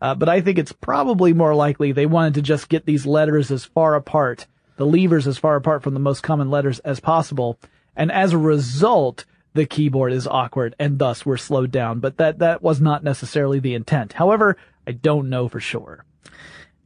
[0.00, 3.50] Uh, but I think it's probably more likely they wanted to just get these letters
[3.50, 7.58] as far apart, the levers as far apart from the most common letters as possible.
[7.96, 12.00] And as a result, the keyboard is awkward and thus we're slowed down.
[12.00, 14.12] But that, that was not necessarily the intent.
[14.12, 16.04] However, I don't know for sure.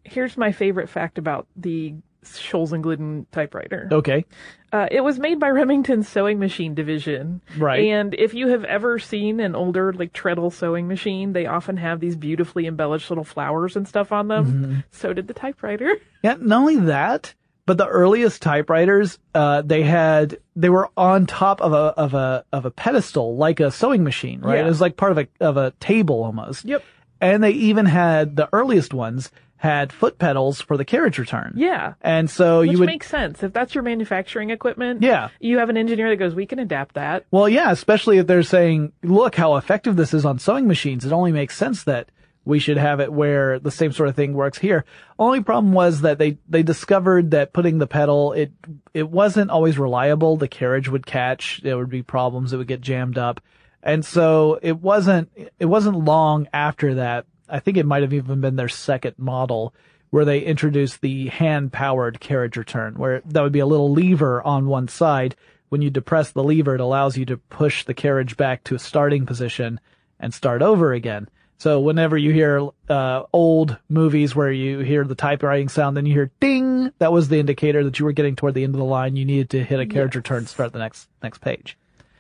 [0.05, 3.88] Here's my favorite fact about the Sholes and Glidden typewriter.
[3.90, 4.24] Okay.
[4.72, 7.40] Uh, it was made by Remington's sewing machine division.
[7.59, 7.88] Right.
[7.88, 11.98] And if you have ever seen an older, like, treadle sewing machine, they often have
[11.98, 14.46] these beautifully embellished little flowers and stuff on them.
[14.46, 14.80] Mm-hmm.
[14.92, 15.96] So did the typewriter.
[16.22, 17.33] Yeah, not only that,
[17.64, 22.44] but the earliest typewriters, uh, they had, they were on top of a, of a,
[22.52, 24.56] of a pedestal, like a sewing machine, right?
[24.56, 24.64] Yeah.
[24.64, 26.66] It was like part of a, of a table almost.
[26.66, 26.85] Yep.
[27.22, 29.30] And they even had, the earliest ones,
[29.61, 31.53] had foot pedals for the carriage return.
[31.55, 31.92] Yeah.
[32.01, 33.42] And so Which you would make sense.
[33.42, 35.29] If that's your manufacturing equipment, yeah.
[35.38, 37.27] you have an engineer that goes, we can adapt that.
[37.31, 41.05] Well, yeah, especially if they're saying, look how effective this is on sewing machines.
[41.05, 42.09] It only makes sense that
[42.46, 44.87] we should have it where the same sort of thing works here.
[45.18, 48.53] Only problem was that they, they discovered that putting the pedal, it,
[48.94, 50.38] it wasn't always reliable.
[50.38, 51.61] The carriage would catch.
[51.62, 52.55] There would be problems.
[52.55, 53.42] It would get jammed up.
[53.83, 58.40] And so it wasn't, it wasn't long after that I think it might have even
[58.40, 59.74] been their second model
[60.10, 64.42] where they introduced the hand powered carriage return, where that would be a little lever
[64.42, 65.36] on one side.
[65.68, 68.78] When you depress the lever, it allows you to push the carriage back to a
[68.78, 69.78] starting position
[70.18, 71.28] and start over again.
[71.58, 76.14] So whenever you hear uh, old movies where you hear the typewriting sound, then you
[76.14, 78.84] hear ding, that was the indicator that you were getting toward the end of the
[78.84, 79.14] line.
[79.14, 80.16] You needed to hit a carriage yes.
[80.16, 81.76] return to start the next next page.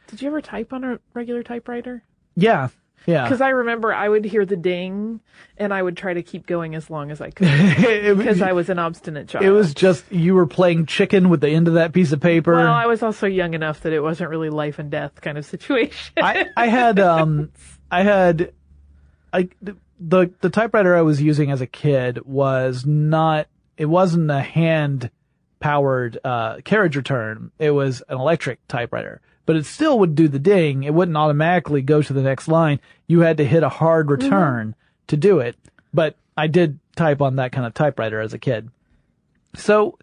[0.08, 2.02] Did you ever type on a regular typewriter?
[2.36, 2.68] Yeah,
[3.06, 3.24] yeah.
[3.24, 5.20] Because I remember I would hear the ding
[5.56, 7.46] and I would try to keep going as long as I could
[8.16, 9.44] because I was an obstinate child.
[9.44, 12.54] It was just you were playing chicken with the end of that piece of paper.
[12.54, 15.46] Well, I was also young enough that it wasn't really life and death kind of
[15.46, 16.12] situation.
[16.16, 17.50] I, I had um
[17.90, 18.52] I had
[19.32, 19.48] I
[19.98, 25.10] the the typewriter I was using as a kid was not it wasn't a hand
[25.58, 27.50] powered uh carriage return.
[27.58, 30.82] It was an electric typewriter but it still would do the ding.
[30.84, 32.80] It wouldn't automatically go to the next line.
[33.06, 34.24] You had to hit a hard mm-hmm.
[34.24, 35.06] return mm-hmm.
[35.08, 35.56] to do it.
[35.92, 38.70] But I did type on that kind of typewriter as a kid.
[39.54, 39.98] So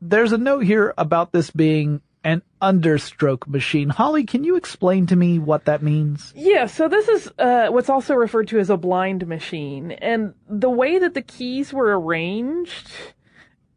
[0.00, 3.88] there's a note here about this being an understroke machine.
[3.88, 6.32] Holly, can you explain to me what that means?
[6.36, 9.92] Yeah, so this is uh, what's also referred to as a blind machine.
[9.92, 12.90] And the way that the keys were arranged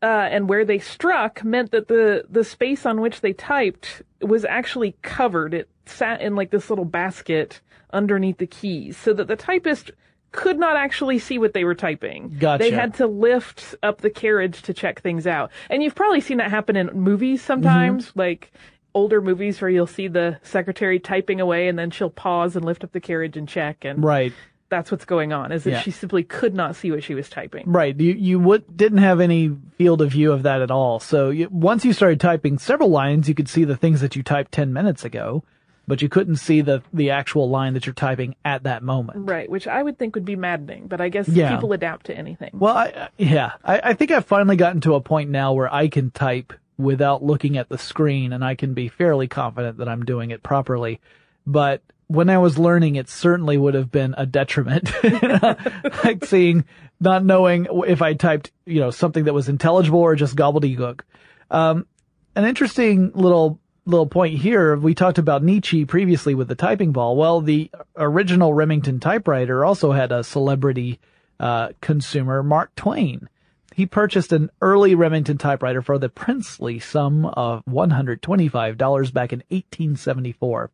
[0.03, 4.43] uh, and where they struck meant that the, the space on which they typed was
[4.43, 5.53] actually covered.
[5.53, 7.61] It sat in like this little basket
[7.93, 9.91] underneath the keys so that the typist
[10.33, 12.35] could not actually see what they were typing.
[12.37, 12.63] Gotcha.
[12.63, 15.51] They had to lift up the carriage to check things out.
[15.69, 18.19] And you've probably seen that happen in movies sometimes, mm-hmm.
[18.19, 18.51] like
[18.93, 22.83] older movies where you'll see the secretary typing away and then she'll pause and lift
[22.83, 24.33] up the carriage and check and Right.
[24.73, 25.51] That's what's going on.
[25.51, 25.81] Is that yeah.
[25.81, 27.71] she simply could not see what she was typing.
[27.71, 27.95] Right.
[27.99, 30.99] You you would, didn't have any field of view of that at all.
[30.99, 34.23] So you, once you started typing several lines, you could see the things that you
[34.23, 35.43] typed 10 minutes ago
[35.88, 39.29] but you couldn't see the the actual line that you're typing at that moment.
[39.29, 41.53] Right, which I would think would be maddening, but I guess yeah.
[41.53, 42.51] people adapt to anything.
[42.53, 45.88] Well, I, yeah, I, I think I've finally gotten to a point now where I
[45.89, 50.05] can type without looking at the screen, and I can be fairly confident that I'm
[50.05, 51.01] doing it properly.
[51.45, 51.81] But
[52.13, 54.91] when I was learning, it certainly would have been a detriment,
[56.04, 56.65] like seeing,
[56.99, 61.02] not knowing if I typed, you know, something that was intelligible or just gobbledygook.
[61.49, 61.88] Um,
[62.36, 67.17] an interesting little little point here, we talked about Nietzsche previously with the typing ball.
[67.17, 70.99] Well, the original Remington typewriter also had a celebrity
[71.39, 73.28] uh, consumer, Mark Twain.
[73.76, 80.69] He purchased an early Remington typewriter for the princely sum of $125 back in 1874.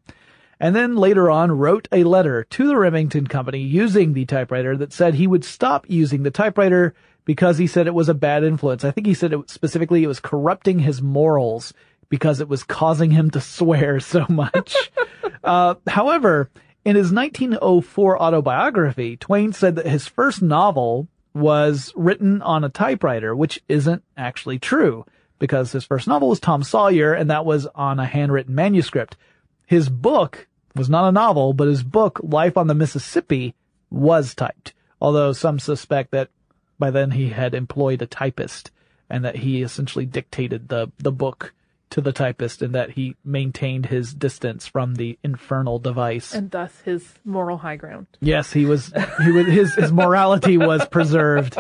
[0.60, 4.92] And then later on wrote a letter to the Remington company using the typewriter that
[4.92, 6.94] said he would stop using the typewriter
[7.24, 8.84] because he said it was a bad influence.
[8.84, 11.74] I think he said it specifically it was corrupting his morals
[12.10, 14.76] because it was causing him to swear so much.
[15.44, 16.50] uh, however,
[16.84, 23.36] in his 1904 autobiography, Twain said that his first novel was written on a typewriter,
[23.36, 25.06] which isn't actually true
[25.38, 29.16] because his first novel was Tom Sawyer and that was on a handwritten manuscript.
[29.66, 33.56] His book was not a novel, but his book, Life on the Mississippi,
[33.90, 34.74] was typed.
[35.02, 36.30] Although some suspect that
[36.78, 38.72] by then he had employed a typist
[39.10, 41.54] and that he essentially dictated the, the book
[41.90, 46.34] to the typist and that he maintained his distance from the infernal device.
[46.34, 48.08] And thus his moral high ground.
[48.20, 51.58] Yes, he was, he was, his, his morality was preserved.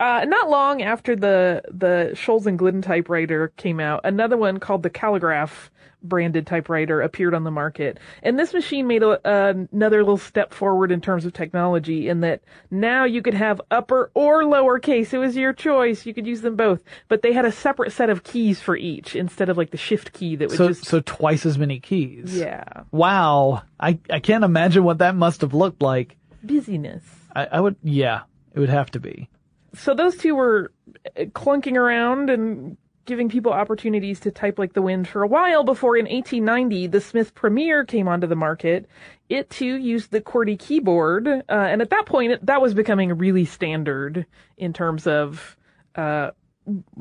[0.00, 4.82] Uh, not long after the, the Sholes and Glidden typewriter came out, another one called
[4.82, 5.70] the Caligraph
[6.02, 7.98] branded typewriter appeared on the market.
[8.22, 12.20] And this machine made a, uh, another little step forward in terms of technology in
[12.20, 15.12] that now you could have upper or lower case.
[15.12, 16.06] It was your choice.
[16.06, 16.82] You could use them both.
[17.08, 20.12] But they had a separate set of keys for each instead of like the shift
[20.12, 20.84] key that would so, just.
[20.84, 22.36] So twice as many keys.
[22.36, 22.64] Yeah.
[22.90, 23.62] Wow.
[23.80, 26.16] I, I can't imagine what that must have looked like.
[26.44, 27.02] Busyness.
[27.34, 28.22] I, I would, yeah,
[28.54, 29.28] it would have to be.
[29.74, 30.72] So those two were
[31.16, 32.76] clunking around and
[33.08, 37.00] giving people opportunities to type like the wind for a while before in 1890 the
[37.00, 38.86] Smith Premier came onto the market.
[39.30, 43.46] It too used the QWERTY keyboard, uh, and at that point that was becoming really
[43.46, 44.26] standard
[44.58, 45.56] in terms of
[45.94, 46.30] uh,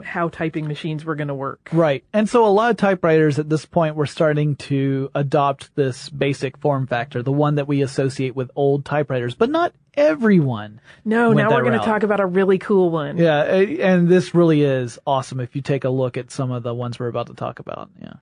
[0.04, 1.70] how typing machines were going to work.
[1.72, 2.04] Right.
[2.14, 6.58] And so a lot of typewriters at this point were starting to adopt this basic
[6.58, 10.80] form factor, the one that we associate with old typewriters, but not everyone.
[11.04, 13.18] No, now we're going to talk about a really cool one.
[13.18, 16.74] Yeah, and this really is awesome if you take a look at some of the
[16.74, 17.90] ones we're about to talk about.
[18.02, 18.14] Yeah.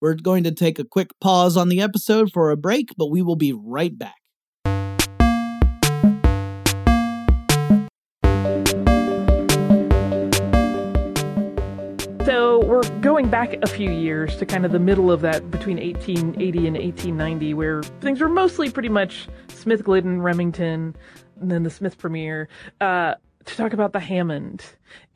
[0.00, 3.20] We're going to take a quick pause on the episode for a break, but we
[3.20, 4.14] will be right back.
[12.68, 16.66] We're going back a few years to kind of the middle of that between 1880
[16.66, 20.94] and 1890, where things were mostly pretty much Smith Glidden, Remington,
[21.40, 22.50] and then the Smith Premier,
[22.82, 23.14] uh,
[23.46, 24.66] to talk about the Hammond.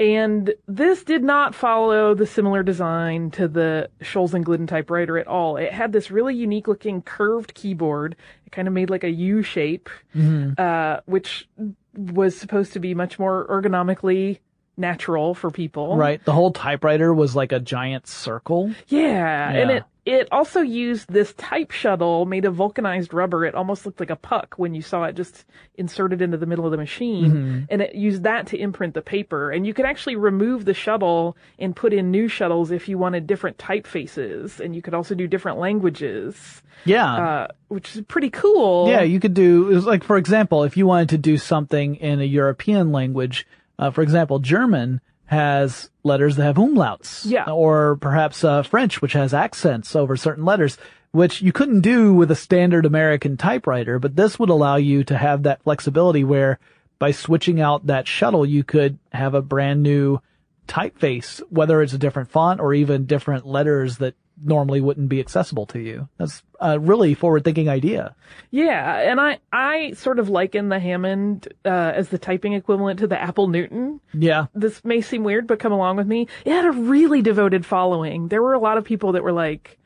[0.00, 5.26] And this did not follow the similar design to the Sholes and Glidden typewriter at
[5.26, 5.58] all.
[5.58, 8.16] It had this really unique looking curved keyboard.
[8.46, 10.52] It kind of made like a U shape, mm-hmm.
[10.56, 11.46] uh, which
[11.94, 14.38] was supposed to be much more ergonomically
[14.76, 15.96] natural for people.
[15.96, 16.24] Right.
[16.24, 18.72] The whole typewriter was like a giant circle.
[18.88, 19.00] Yeah.
[19.00, 19.50] yeah.
[19.50, 23.44] And it, it also used this type shuttle made of vulcanized rubber.
[23.44, 25.44] It almost looked like a puck when you saw it just
[25.76, 27.30] inserted into the middle of the machine.
[27.30, 27.60] Mm-hmm.
[27.70, 29.50] And it used that to imprint the paper.
[29.50, 33.26] And you could actually remove the shuttle and put in new shuttles if you wanted
[33.26, 34.58] different typefaces.
[34.58, 36.62] And you could also do different languages.
[36.84, 37.14] Yeah.
[37.14, 38.88] Uh, which is pretty cool.
[38.88, 41.94] Yeah, you could do, it was like, for example, if you wanted to do something
[41.96, 43.46] in a European language,
[43.82, 47.28] uh, for example, German has letters that have umlauts.
[47.28, 47.50] Yeah.
[47.50, 50.78] Or perhaps uh, French, which has accents over certain letters,
[51.10, 55.18] which you couldn't do with a standard American typewriter, but this would allow you to
[55.18, 56.60] have that flexibility where
[57.00, 60.20] by switching out that shuttle, you could have a brand new
[60.68, 64.14] typeface, whether it's a different font or even different letters that
[64.44, 66.08] normally wouldn't be accessible to you.
[66.18, 68.14] That's a really forward thinking idea.
[68.50, 73.06] Yeah, and I I sort of liken the Hammond uh, as the typing equivalent to
[73.06, 74.00] the Apple Newton.
[74.12, 74.46] Yeah.
[74.54, 76.28] This may seem weird, but come along with me.
[76.44, 78.28] It had a really devoted following.
[78.28, 79.78] There were a lot of people that were like,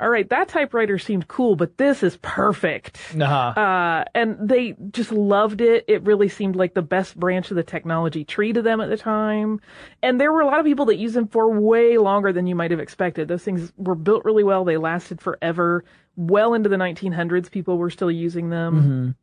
[0.00, 3.60] "All right, that typewriter seemed cool, but this is perfect." Uh-huh.
[3.60, 5.84] Uh, and they just loved it.
[5.88, 8.96] It really seemed like the best branch of the technology tree to them at the
[8.96, 9.60] time.
[10.02, 12.54] And there were a lot of people that used them for way longer than you
[12.54, 13.28] might have expected.
[13.28, 14.64] Those things were built really well.
[14.64, 15.84] They lasted forever.
[16.16, 19.14] Well into the 1900s, people were still using them.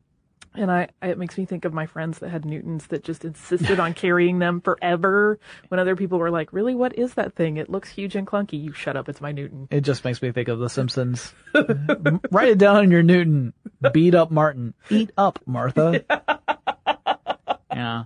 [0.58, 3.80] And I, it makes me think of my friends that had Newtons that just insisted
[3.80, 7.58] on carrying them forever when other people were like, really, what is that thing?
[7.58, 8.62] It looks huge and clunky.
[8.62, 9.10] You shut up.
[9.10, 9.68] It's my Newton.
[9.72, 11.34] It just makes me think of The Simpsons.
[12.32, 13.54] Write it down on your Newton.
[13.94, 14.74] Beat up Martin.
[14.90, 16.04] Eat up, Martha.
[17.72, 18.04] yeah.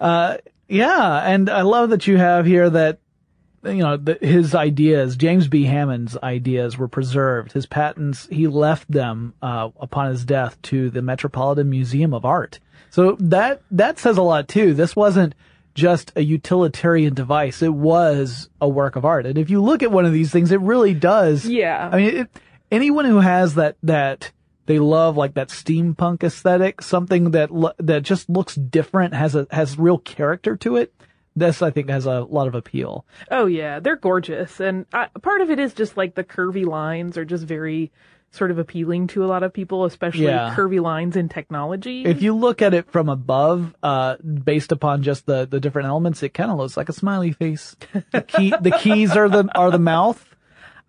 [0.00, 0.36] Uh,
[0.68, 3.00] yeah, and I love that you have here that,
[3.76, 5.64] you know, the, his ideas, James B.
[5.64, 7.52] Hammond's ideas were preserved.
[7.52, 12.60] His patents, he left them, uh, upon his death to the Metropolitan Museum of Art.
[12.90, 14.74] So that, that says a lot too.
[14.74, 15.34] This wasn't
[15.74, 17.62] just a utilitarian device.
[17.62, 19.26] It was a work of art.
[19.26, 21.44] And if you look at one of these things, it really does.
[21.44, 21.88] Yeah.
[21.92, 22.28] I mean, it,
[22.70, 24.32] anyone who has that, that,
[24.66, 29.46] they love like that steampunk aesthetic, something that, lo- that just looks different, has a,
[29.50, 30.92] has real character to it.
[31.38, 33.04] This, I think, has a lot of appeal.
[33.30, 37.16] Oh yeah, they're gorgeous, and I, part of it is just like the curvy lines
[37.16, 37.90] are just very
[38.30, 40.54] sort of appealing to a lot of people, especially Yeah.
[40.54, 42.04] curvy lines in technology.
[42.04, 46.22] If you look at it from above, uh, based upon just the, the different elements,
[46.22, 47.74] it kind of looks like a smiley face.
[48.12, 50.27] The key, the keys are the, are the mouth.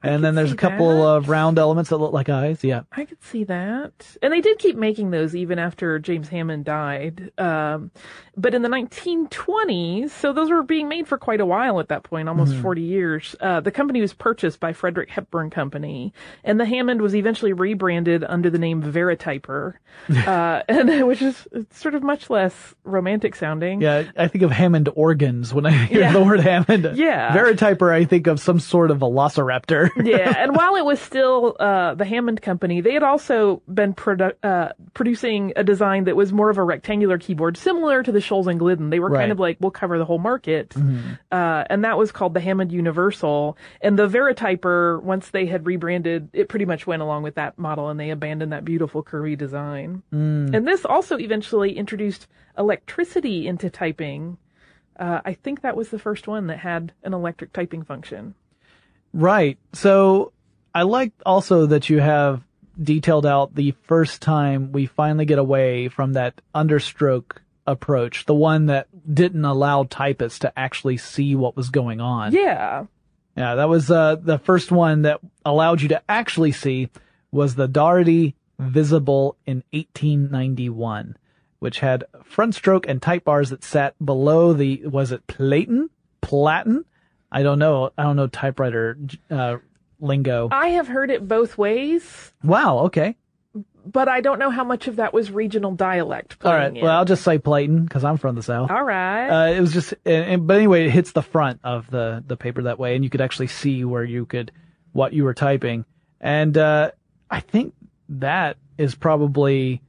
[0.02, 1.08] And then there's a couple that.
[1.08, 2.64] of round elements that look like eyes.
[2.64, 2.82] Yeah.
[2.92, 3.92] I could see that.
[4.22, 7.32] And they did keep making those even after James Hammond died.
[7.38, 7.92] Um,
[8.38, 12.04] but in the 1920s, so those were being made for quite a while at that
[12.04, 16.14] point, almost 40 years, uh, the company was purchased by Frederick Hepburn Company.
[16.44, 19.74] And the Hammond was eventually rebranded under the name VariTyper,
[20.28, 23.82] uh, and which is sort of much less romantic sounding.
[23.82, 26.14] Yeah, I think of Hammond organs when I hear Yeah.
[26.14, 26.90] the word Hammond.
[27.00, 27.36] Yeah.
[27.36, 29.89] VariTyper, I think of some sort of velociraptor.
[30.04, 34.34] yeah, and while it was still uh, the Hammond Company, they had also been produ-
[34.44, 38.48] uh, producing a design that was more of a rectangular keyboard, similar to the Sholes
[38.48, 38.90] and Glidden.
[38.90, 39.22] They were Right.
[39.22, 40.76] kind of like, we'll cover the whole market,
[41.32, 43.58] uh, and that was called the Hammond Universal.
[43.82, 47.90] And the VariTyper, once they had rebranded, it pretty much went along with that model,
[47.90, 50.04] and they abandoned that beautiful curvy design.
[50.12, 52.28] And this also eventually introduced
[52.58, 54.38] electricity into typing.
[55.00, 58.36] Uh, I think that was the first one that had an electric typing function.
[59.14, 59.58] Right.
[59.74, 60.34] So
[60.74, 62.44] I like also that you have
[62.82, 67.38] detailed out the first time we finally get away from that understroke
[67.68, 72.34] approach, the one that didn't allow typists to actually see what was going on.
[72.34, 72.86] Yeah.
[73.36, 76.90] Yeah, that was uh, the first one that allowed you to actually see
[77.32, 81.16] was the Daugherty Visible in 1891,
[81.60, 85.90] which had front stroke and type bars that sat below the was it Platen?
[86.20, 86.84] Platen?
[87.32, 87.92] I don't know.
[87.98, 88.98] I don't know typewriter
[89.30, 89.58] uh,
[90.00, 90.50] lingo.
[90.52, 92.80] I have heard it both ways, Wow.
[92.86, 93.16] Okay.
[93.86, 96.38] but I don't know how much of that was regional dialect.
[96.44, 96.76] All right.
[96.76, 96.82] in.
[96.84, 98.72] Well, I'll just say Platen because I'm from the south.
[98.72, 99.28] All right.
[99.30, 102.38] Uh, it was just, and, and- but anyway, it hits the front of the the
[102.38, 104.52] paper that way, and you could actually see where you could
[104.92, 105.86] what you were typing,
[106.20, 106.92] and uh,
[107.30, 107.74] I think
[108.10, 109.82] that is probably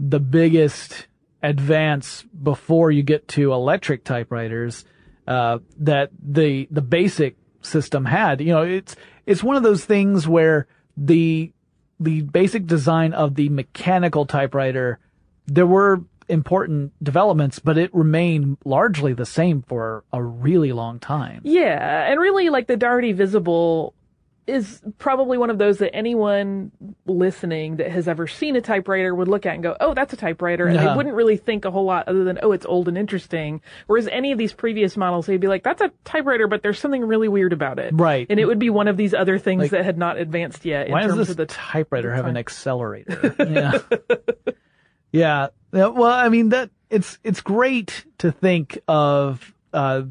[0.00, 1.06] the biggest
[1.42, 4.84] advance before you get to electric typewriters
[5.28, 8.40] uh, that the the basic system had.
[8.40, 10.66] You know, it's it's one of those things where
[10.96, 11.52] the
[12.00, 14.98] the basic design of the mechanical typewriter
[15.46, 21.40] there were important developments, but it remained largely the same for a really long time.
[21.44, 23.94] yeah, and really, like the Daugherty Visible
[24.48, 26.72] is probably one of those that anyone
[27.06, 30.16] listening that has ever seen a typewriter would look at and go, "Oh, that's a
[30.16, 30.88] typewriter," and Yeah.
[30.90, 34.08] they wouldn't really think a whole lot other than, "Oh, it's old and interesting." Whereas
[34.08, 37.28] any of these previous models, they'd be like, "That's a typewriter, but there's something really
[37.28, 38.26] weird about it." Right.
[38.30, 40.86] And it would be one of these other things Like, that had not advanced yet
[40.86, 43.34] in Why does terms this of the typewriter have an accelerator?
[43.38, 43.78] yeah.
[45.12, 45.48] yeah.
[45.72, 50.02] Yeah, Well, I mean that it's it's great to think of uh,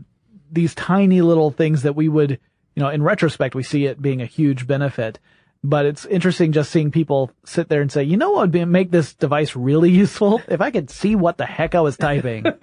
[0.52, 2.40] these tiny little things that we would,
[2.78, 5.18] you know, in retrospect we see it being a huge benefit.
[5.64, 8.64] But it's interesting just seeing people sit there and say, you know what would be,
[8.66, 10.44] make this device really useful?
[10.48, 12.46] If I could see what the heck I was typing.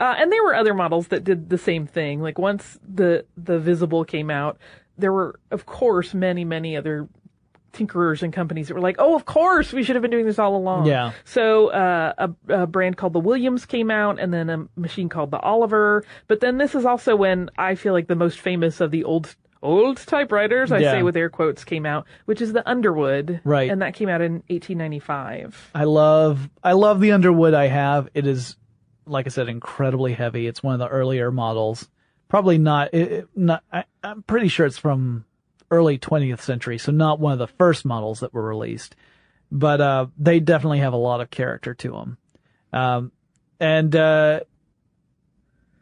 [0.00, 2.20] Uh, and there were other models that did the same thing.
[2.20, 4.58] Like once the the Visible came out,
[4.98, 7.08] there were of course many many other
[7.72, 10.38] tinkerers and companies that were like, "Oh, of course we should have been doing this
[10.38, 11.12] all along." Yeah.
[11.24, 12.12] So uh,
[12.48, 16.04] a, a brand called the Williams came out, and then a machine called the Oliver.
[16.28, 19.34] But then this is also when I feel like the most famous of the old
[19.62, 20.92] old typewriters, I Yeah.
[20.92, 23.40] say with air quotes, came out, which is the Underwood.
[23.42, 23.70] Right.
[23.70, 25.70] And that came out in 1895.
[25.74, 28.08] I love I love the Underwood I have.
[28.14, 28.56] It is
[29.06, 30.46] like I said incredibly heavy.
[30.46, 31.88] It's one of the earlier models.
[32.28, 35.24] Probably not it, not I, I'm pretty sure it's from
[35.70, 38.96] early 20th century, so not one of the first models that were released.
[39.50, 42.18] But uh they definitely have a lot of character to them.
[42.72, 43.12] Um
[43.60, 44.40] and uh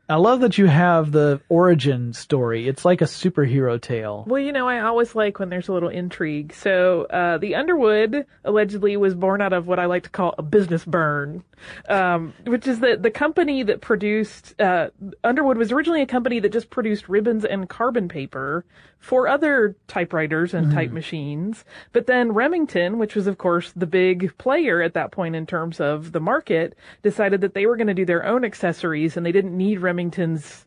[0.06, 2.68] I love that you have the origin story.
[2.68, 4.24] It's like a superhero tale.
[4.26, 6.52] Well, you know, I always like when there's a little intrigue.
[6.52, 10.42] So, uh, the Underwood allegedly was born out of what I like to call a
[10.42, 11.42] business burn,
[11.88, 14.90] um, which is that the company that produced, uh,
[15.22, 18.66] Underwood was originally a company that just produced ribbons and carbon paper
[19.04, 21.62] for other typewriters and type machines.
[21.92, 25.78] But then Remington, which was of course the big player at that point in terms
[25.78, 29.30] of the market, decided that they were going to do their own accessories and they
[29.30, 30.64] didn't need Remington's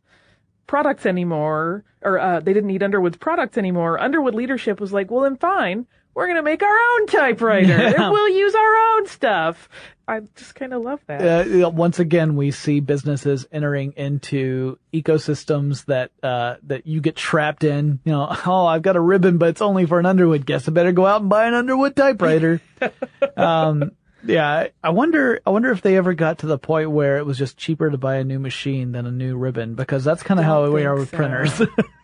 [0.67, 3.99] products anymore, or uh, they didn't need Underwood's products anymore.
[3.99, 5.87] Underwood leadership was like, well, then fine,
[6.17, 9.69] we're going to make our own typewriter and we'll use our own stuff.
[10.07, 11.47] I just kind of love that.
[11.63, 17.63] uh, once again, we see businesses entering into ecosystems that uh, that you get trapped
[17.63, 17.99] in.
[18.03, 20.43] You know, oh, I've got a ribbon, but it's only for an Underwood.
[20.47, 22.61] Guess I better go out and buy an Underwood typewriter.
[23.37, 23.91] um,
[24.25, 25.39] yeah, I- I wonder.
[25.45, 27.97] I wonder if they ever got to the point where it was just cheaper to
[27.99, 30.95] buy a new machine than a new ribbon, because that's kind of how we are
[30.95, 31.17] with so.
[31.17, 31.61] printers.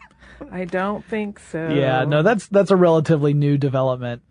[0.52, 1.70] I don't think so.
[1.70, 4.22] yeah, no, that's that's a relatively new development.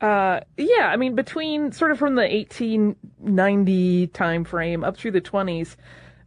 [0.00, 5.20] Uh, yeah, I mean, between sort of from the 1890 time frame up through the
[5.20, 5.76] 20s,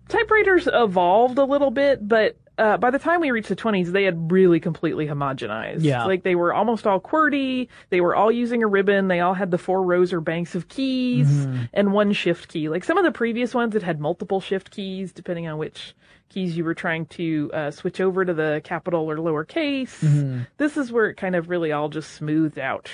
[0.07, 4.03] typewriters evolved a little bit, but uh, by the time we reached the 20s, they
[4.05, 5.83] had really completely homogenized.
[5.83, 6.05] Yeah.
[6.05, 9.51] Like they were almost all QWERTY, they were all using a ribbon, they all had
[9.51, 11.63] the four rows or banks of keys Mm-hmm.
[11.73, 12.69] and one shift key.
[12.69, 15.93] Like some of the previous ones, it had multiple shift keys depending on which
[16.29, 19.99] keys you were trying to uh, switch over to the capital or lowercase.
[19.99, 20.41] Mm-hmm.
[20.57, 22.89] This is where it kind of really all just smoothed out.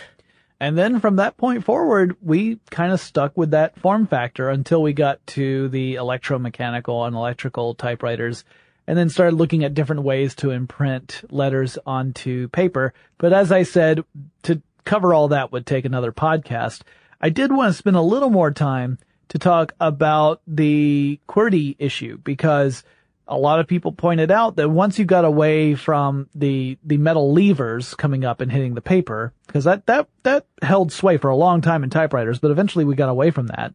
[0.59, 4.81] And then from that point forward, we kind of stuck with that form factor until
[4.83, 8.45] we got to the electromechanical and electrical typewriters
[8.85, 12.93] and then started looking at different ways to imprint letters onto paper.
[13.17, 14.03] But as I said,
[14.43, 16.81] to cover all that would take another podcast.
[17.19, 22.17] I did want to spend a little more time to talk about the QWERTY issue
[22.17, 22.83] because
[23.31, 27.33] a lot of people pointed out that once you got away from the the metal
[27.33, 31.35] levers coming up and hitting the paper, because that that that held sway for a
[31.35, 33.73] long time in typewriters, but eventually we got away from that.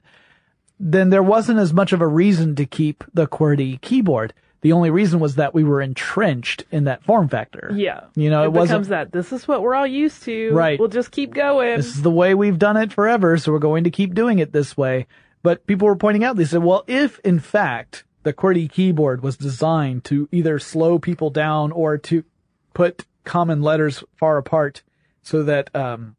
[0.78, 4.34] Then there wasn't as much of a reason to keep the QWERTY keyboard.
[4.60, 7.70] The only reason was that we were entrenched in that form factor.
[7.74, 8.00] Yeah.
[8.14, 10.52] You know, it, it wasn't that this is what we're all used to.
[10.52, 10.78] Right.
[10.78, 11.76] We'll just keep going.
[11.76, 14.52] this is the way we've done it forever, so we're going to keep doing it
[14.52, 15.06] this way.
[15.42, 19.36] But people were pointing out, they said, well, if in fact the QWERTY keyboard was
[19.36, 22.24] designed to either slow people down or to
[22.74, 24.82] put common letters far apart
[25.22, 26.16] so that, um,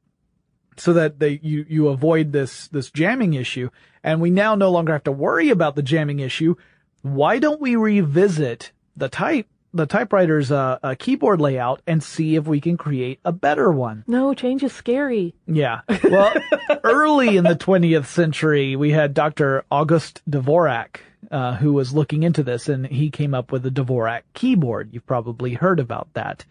[0.78, 3.70] so that they, you, you avoid this, this jamming issue,
[4.06, 6.56] and we now no longer have to worry about the jamming issue,
[7.02, 12.48] why don't we revisit the type, the typewriter's, uh, uh keyboard layout and see if
[12.48, 14.06] we can create a better one?
[14.08, 15.36] no, change is scary.
[15.46, 15.82] Yeah.
[16.06, 16.34] Well,
[16.86, 19.66] early in the 20th century, we had Dr.
[19.70, 21.02] August Dvorak,
[21.32, 24.90] uh, who was looking into this, and he came up with the Dvorak keyboard.
[24.92, 26.46] You've probably heard about that.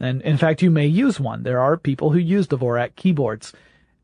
[0.00, 1.42] And in fact, you may use one.
[1.42, 3.52] There are people who use Dvorak keyboards.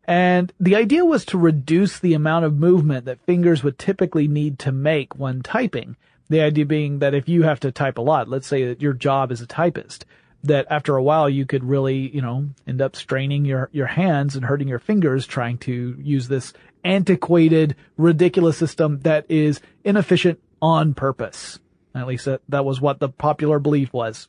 [0.04, 4.58] And the idea was to reduce the amount of movement that fingers would typically need
[4.60, 5.96] to make when typing.
[6.28, 8.92] The idea being that if you have to type a lot, let's say that your
[8.92, 10.04] job is a typist,
[10.44, 14.36] that after a while you could really, you know, end up straining your, your hands
[14.36, 16.52] and hurting your fingers trying to use this
[16.86, 21.58] antiquated, ridiculous system that is inefficient on purpose.
[21.94, 24.28] At least that, that was what the popular belief was.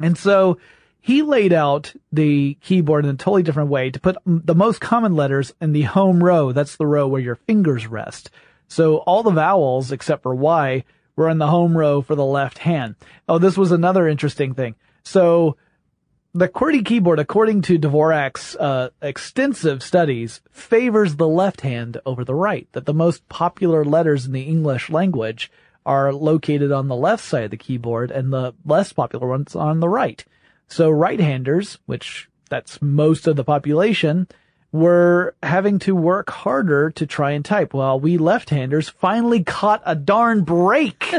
[0.00, 0.58] And so
[1.00, 5.14] he laid out the keyboard in a totally different way to put the most common
[5.14, 6.52] letters in the home row.
[6.52, 8.30] That's the row where your fingers rest.
[8.68, 12.58] So all the vowels except for Y were in the home row for the left
[12.58, 12.96] hand.
[13.28, 14.74] Oh, this was another interesting thing.
[15.02, 15.56] So
[16.34, 22.34] the QWERTY keyboard, according to Dvorak's uh, extensive studies, favors the left hand over the
[22.34, 22.66] right.
[22.72, 25.50] That the most popular letters in the English language
[25.86, 29.78] are located on the left side of the keyboard, and the less popular ones on
[29.78, 30.24] the right.
[30.66, 34.26] So right-handers, which that's most of the population,
[34.74, 39.94] were having to work harder to try and type, while we left-handers finally caught a
[39.94, 41.14] darn break.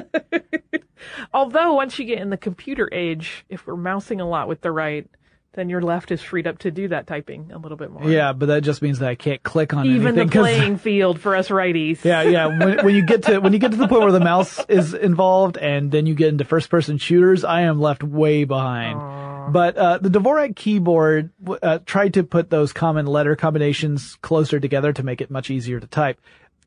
[1.33, 4.73] Although once you get in the computer age, if we're mousing a lot with the
[4.73, 5.09] right,
[5.55, 8.09] then your left is freed up to do that typing a little bit more.
[8.09, 11.35] yeah, but that just means that I can't click on Even the playing field for
[11.35, 12.03] us righties.
[12.03, 12.47] Yeah, yeah.
[12.47, 14.93] When, when you get to when you get to the point where the mouse is
[14.93, 19.53] involved, and then you get into first person shooters, I am left way behind.
[19.53, 21.29] But uh, the Dvorak keyboard
[21.61, 25.79] uh, tried to put those common letter combinations closer together to make it much easier
[25.79, 26.19] to type.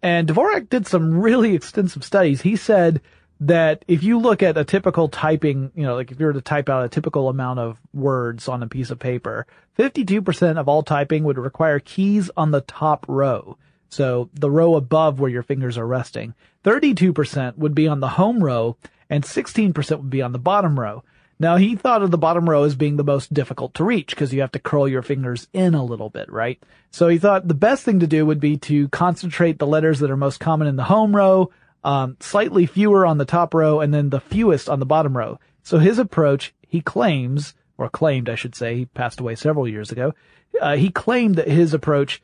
[0.02, 2.42] And Dvorak did some really extensive studies.
[2.42, 3.00] He said
[3.40, 6.40] that if you look at a typical typing, you know, like if you were to
[6.40, 9.46] type out a typical amount of words on a piece of paper,
[9.78, 13.56] 52% of all typing would require keys on the top row.
[13.90, 16.34] So the row above where your fingers are resting.
[16.64, 18.76] 32% would be on the home row
[19.08, 21.04] and 16% would be on the bottom row.
[21.40, 24.34] Now he thought of the bottom row as being the most difficult to reach because
[24.34, 26.60] you have to curl your fingers in a little bit, right?
[26.90, 30.10] So he thought the best thing to do would be to concentrate the letters that
[30.10, 31.50] are most common in the home row,
[31.84, 35.38] um, slightly fewer on the top row, and then the fewest on the bottom row.
[35.62, 39.92] So his approach, he claims, or claimed, I should say, he passed away several years
[39.92, 40.14] ago.
[40.60, 42.22] Uh, he claimed that his approach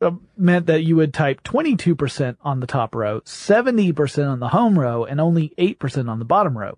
[0.00, 4.78] uh, meant that you would type 22% on the top row, 70% on the home
[4.78, 6.76] row, and only 8% on the bottom row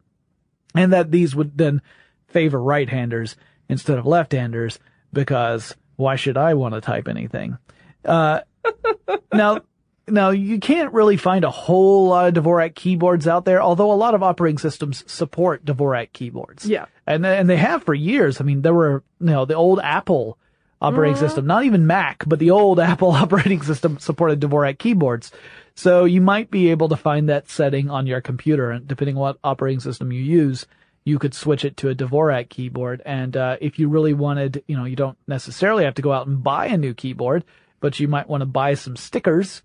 [0.76, 1.82] and that these would then
[2.28, 3.36] favor right-handers
[3.68, 4.78] instead of left-handers
[5.12, 7.58] because why should I want to type anything?
[8.04, 8.40] Uh,
[9.32, 9.60] now,
[10.08, 13.94] now you can't really find a whole lot of Dvorak keyboards out there, although a
[13.94, 16.64] lot of operating systems support Dvorak keyboards.
[16.66, 16.86] Yeah.
[17.06, 18.40] And, and they have for years.
[18.40, 20.38] I mean, there were, you know, the old Apple
[20.80, 21.24] operating Mm-hmm.
[21.24, 25.32] system, not even Mac, but the old Apple operating system supported Dvorak keyboards.
[25.74, 29.20] So you might be able to find that setting on your computer, and depending on
[29.20, 30.66] what operating system you use,
[31.04, 33.02] you could switch it to a Dvorak keyboard.
[33.04, 36.26] And uh, if you really wanted, you know, you don't necessarily have to go out
[36.26, 37.44] and buy a new keyboard,
[37.80, 39.62] but you might want to buy some stickers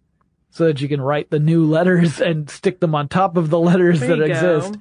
[0.51, 3.59] so that you can write the new letters and stick them on top of the
[3.59, 4.23] letters There that go.
[4.25, 4.75] exist,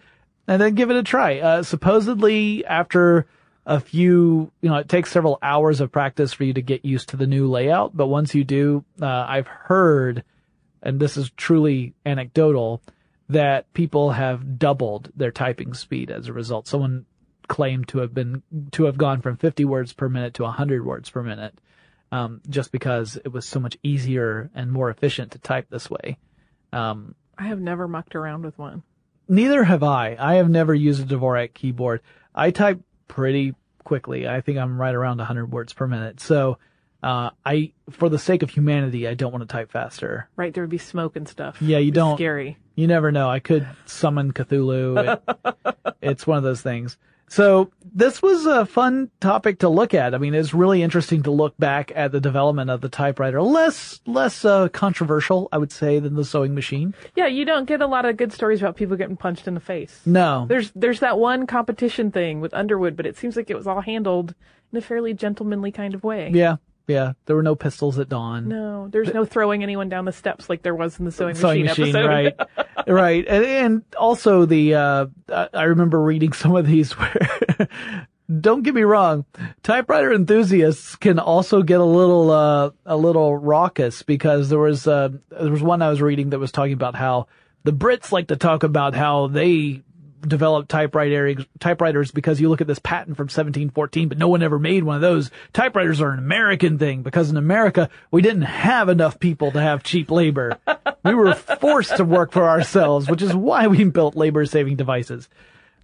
[0.46, 1.38] and then give it a try.
[1.38, 3.26] Uh, supposedly, after
[3.66, 7.10] a few, you know, it takes several hours of practice for you to get used
[7.10, 7.96] to the new layout.
[7.96, 10.24] But once you do, uh, I've heard,
[10.82, 12.82] and this is truly anecdotal,
[13.28, 16.66] that people have doubled their typing speed as a result.
[16.66, 17.06] Someone
[17.46, 18.42] claimed to have been,
[18.72, 21.60] to have gone from 50 words per minute to 100 words per minute.
[22.12, 26.18] Um, just because it was so much easier and more efficient to type this way.
[26.72, 28.82] Um, I have never mucked around with one.
[29.28, 30.16] Neither have I.
[30.18, 32.00] I have never used a Dvorak keyboard.
[32.34, 33.54] I type pretty
[33.84, 34.26] quickly.
[34.28, 36.18] I think I'm right around 100 words per minute.
[36.20, 36.58] So,
[37.02, 40.28] uh, I, for the sake of humanity, I don't want to type faster.
[40.36, 41.62] Right, there would be smoke and stuff.
[41.62, 42.58] Yeah, you don't- Scary.
[42.74, 43.28] You never know.
[43.30, 45.20] I could summon Cthulhu.
[45.44, 46.96] It, it's one of those things.
[47.30, 50.14] So this was a fun topic to look at.
[50.16, 53.40] I mean, it's really interesting to look back at the development of the typewriter.
[53.40, 56.92] Less, less, uh, controversial, I would say, than the sewing machine.
[57.14, 59.60] Yeah, you don't get a lot of good stories about people getting punched in the
[59.60, 60.00] face.
[60.04, 60.46] No.
[60.48, 63.80] There's there's that one competition thing with Underwood, but it seems like it was all
[63.80, 64.34] handled
[64.72, 66.30] in a fairly gentlemanly kind of way.
[66.34, 66.56] Yeah.
[66.90, 67.12] Yeah.
[67.26, 68.48] There were no pistols at dawn.
[68.48, 71.64] No, there's no throwing anyone down the steps like there was in the sewing, sewing
[71.64, 72.08] machine, machine, episode.
[72.08, 72.86] right?
[72.86, 77.28] right, and, and also the uh, I I remember reading some of these where.
[78.40, 79.24] Don't get me wrong,
[79.64, 85.08] typewriter enthusiasts can also get a little uh, a little raucous because there was uh,
[85.30, 87.26] there was one I was reading that was talking about how
[87.64, 89.82] the Brits like to talk about how they
[90.20, 94.58] developed typewriter typewriters because you look at this patent from 1714, but no one ever
[94.58, 95.30] made one of those.
[95.52, 99.82] Typewriters are an American thing because in America we didn't have enough people to have
[99.82, 100.58] cheap labor.
[101.04, 105.28] we were forced to work for ourselves, which is why we built labor saving devices.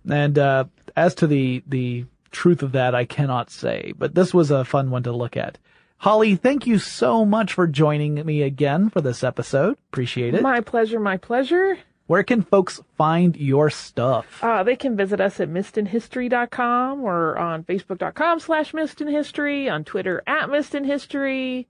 [0.08, 0.64] And uh,
[0.96, 4.90] as to the the truth of that, I cannot say, but this was a fun
[4.90, 5.58] one to look at.
[5.98, 9.78] Holly, thank you so much for joining me again for this episode.
[9.90, 10.42] Appreciate it.
[10.42, 11.78] My pleasure, my pleasure.
[12.06, 14.42] Where can folks find your stuff?
[14.42, 20.48] Uh, they can visit us at missedinhistory.com or on facebook.com slash missedinhistory, on Twitter at
[20.48, 21.66] missedinhistory.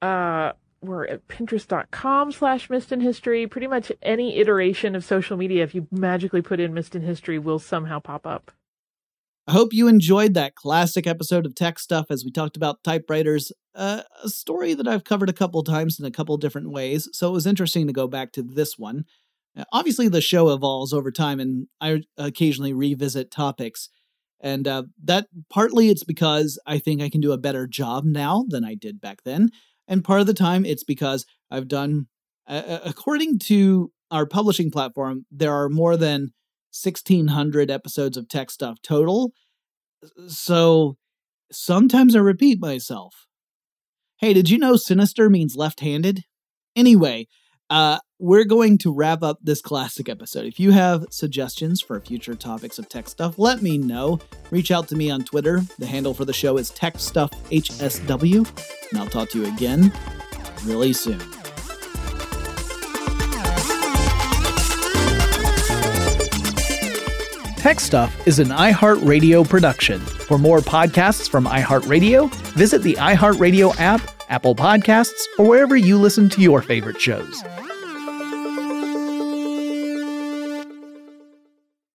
[0.00, 3.50] Uh, we're at pinterest.com slash missedinhistory.
[3.50, 7.98] Pretty much any iteration of social media, if you magically put in missedinhistory, will somehow
[7.98, 8.52] pop up.
[9.48, 14.02] I hope you enjoyed that classic episode of TechStuff as we talked about typewriters, uh,
[14.22, 17.32] a story that I've covered a couple times in a couple different ways, so it
[17.32, 19.04] was interesting to go back to this one.
[19.56, 23.88] Uh, obviously, the show evolves over time, and I occasionally revisit topics.
[24.40, 28.44] And uh, that partly it's because I think I can do a better job now
[28.48, 29.50] than I did back then.
[29.86, 32.06] And part of the time it's because I've done,
[32.48, 36.32] uh, according to our publishing platform, there are more than
[36.72, 39.32] 1600 episodes of TechStuff total.
[40.26, 40.96] So
[41.52, 43.26] sometimes I repeat myself.
[44.18, 46.24] Hey, did you know sinister means left handed?
[46.74, 47.26] Anyway,
[47.70, 50.46] uh, we're going to wrap up this classic episode.
[50.46, 54.20] If you have suggestions for future topics of TechStuff, let me know.
[54.52, 55.62] Reach out to me on Twitter.
[55.80, 59.92] The handle for the show is TechStuffHSW, and I'll talk to you again
[60.64, 61.18] really soon.
[67.58, 69.98] TechStuff is an iHeartRadio production.
[69.98, 76.28] For more podcasts from iHeartRadio, visit the iHeartRadio app, Apple Podcasts, or wherever you listen
[76.28, 77.42] to your favorite shows.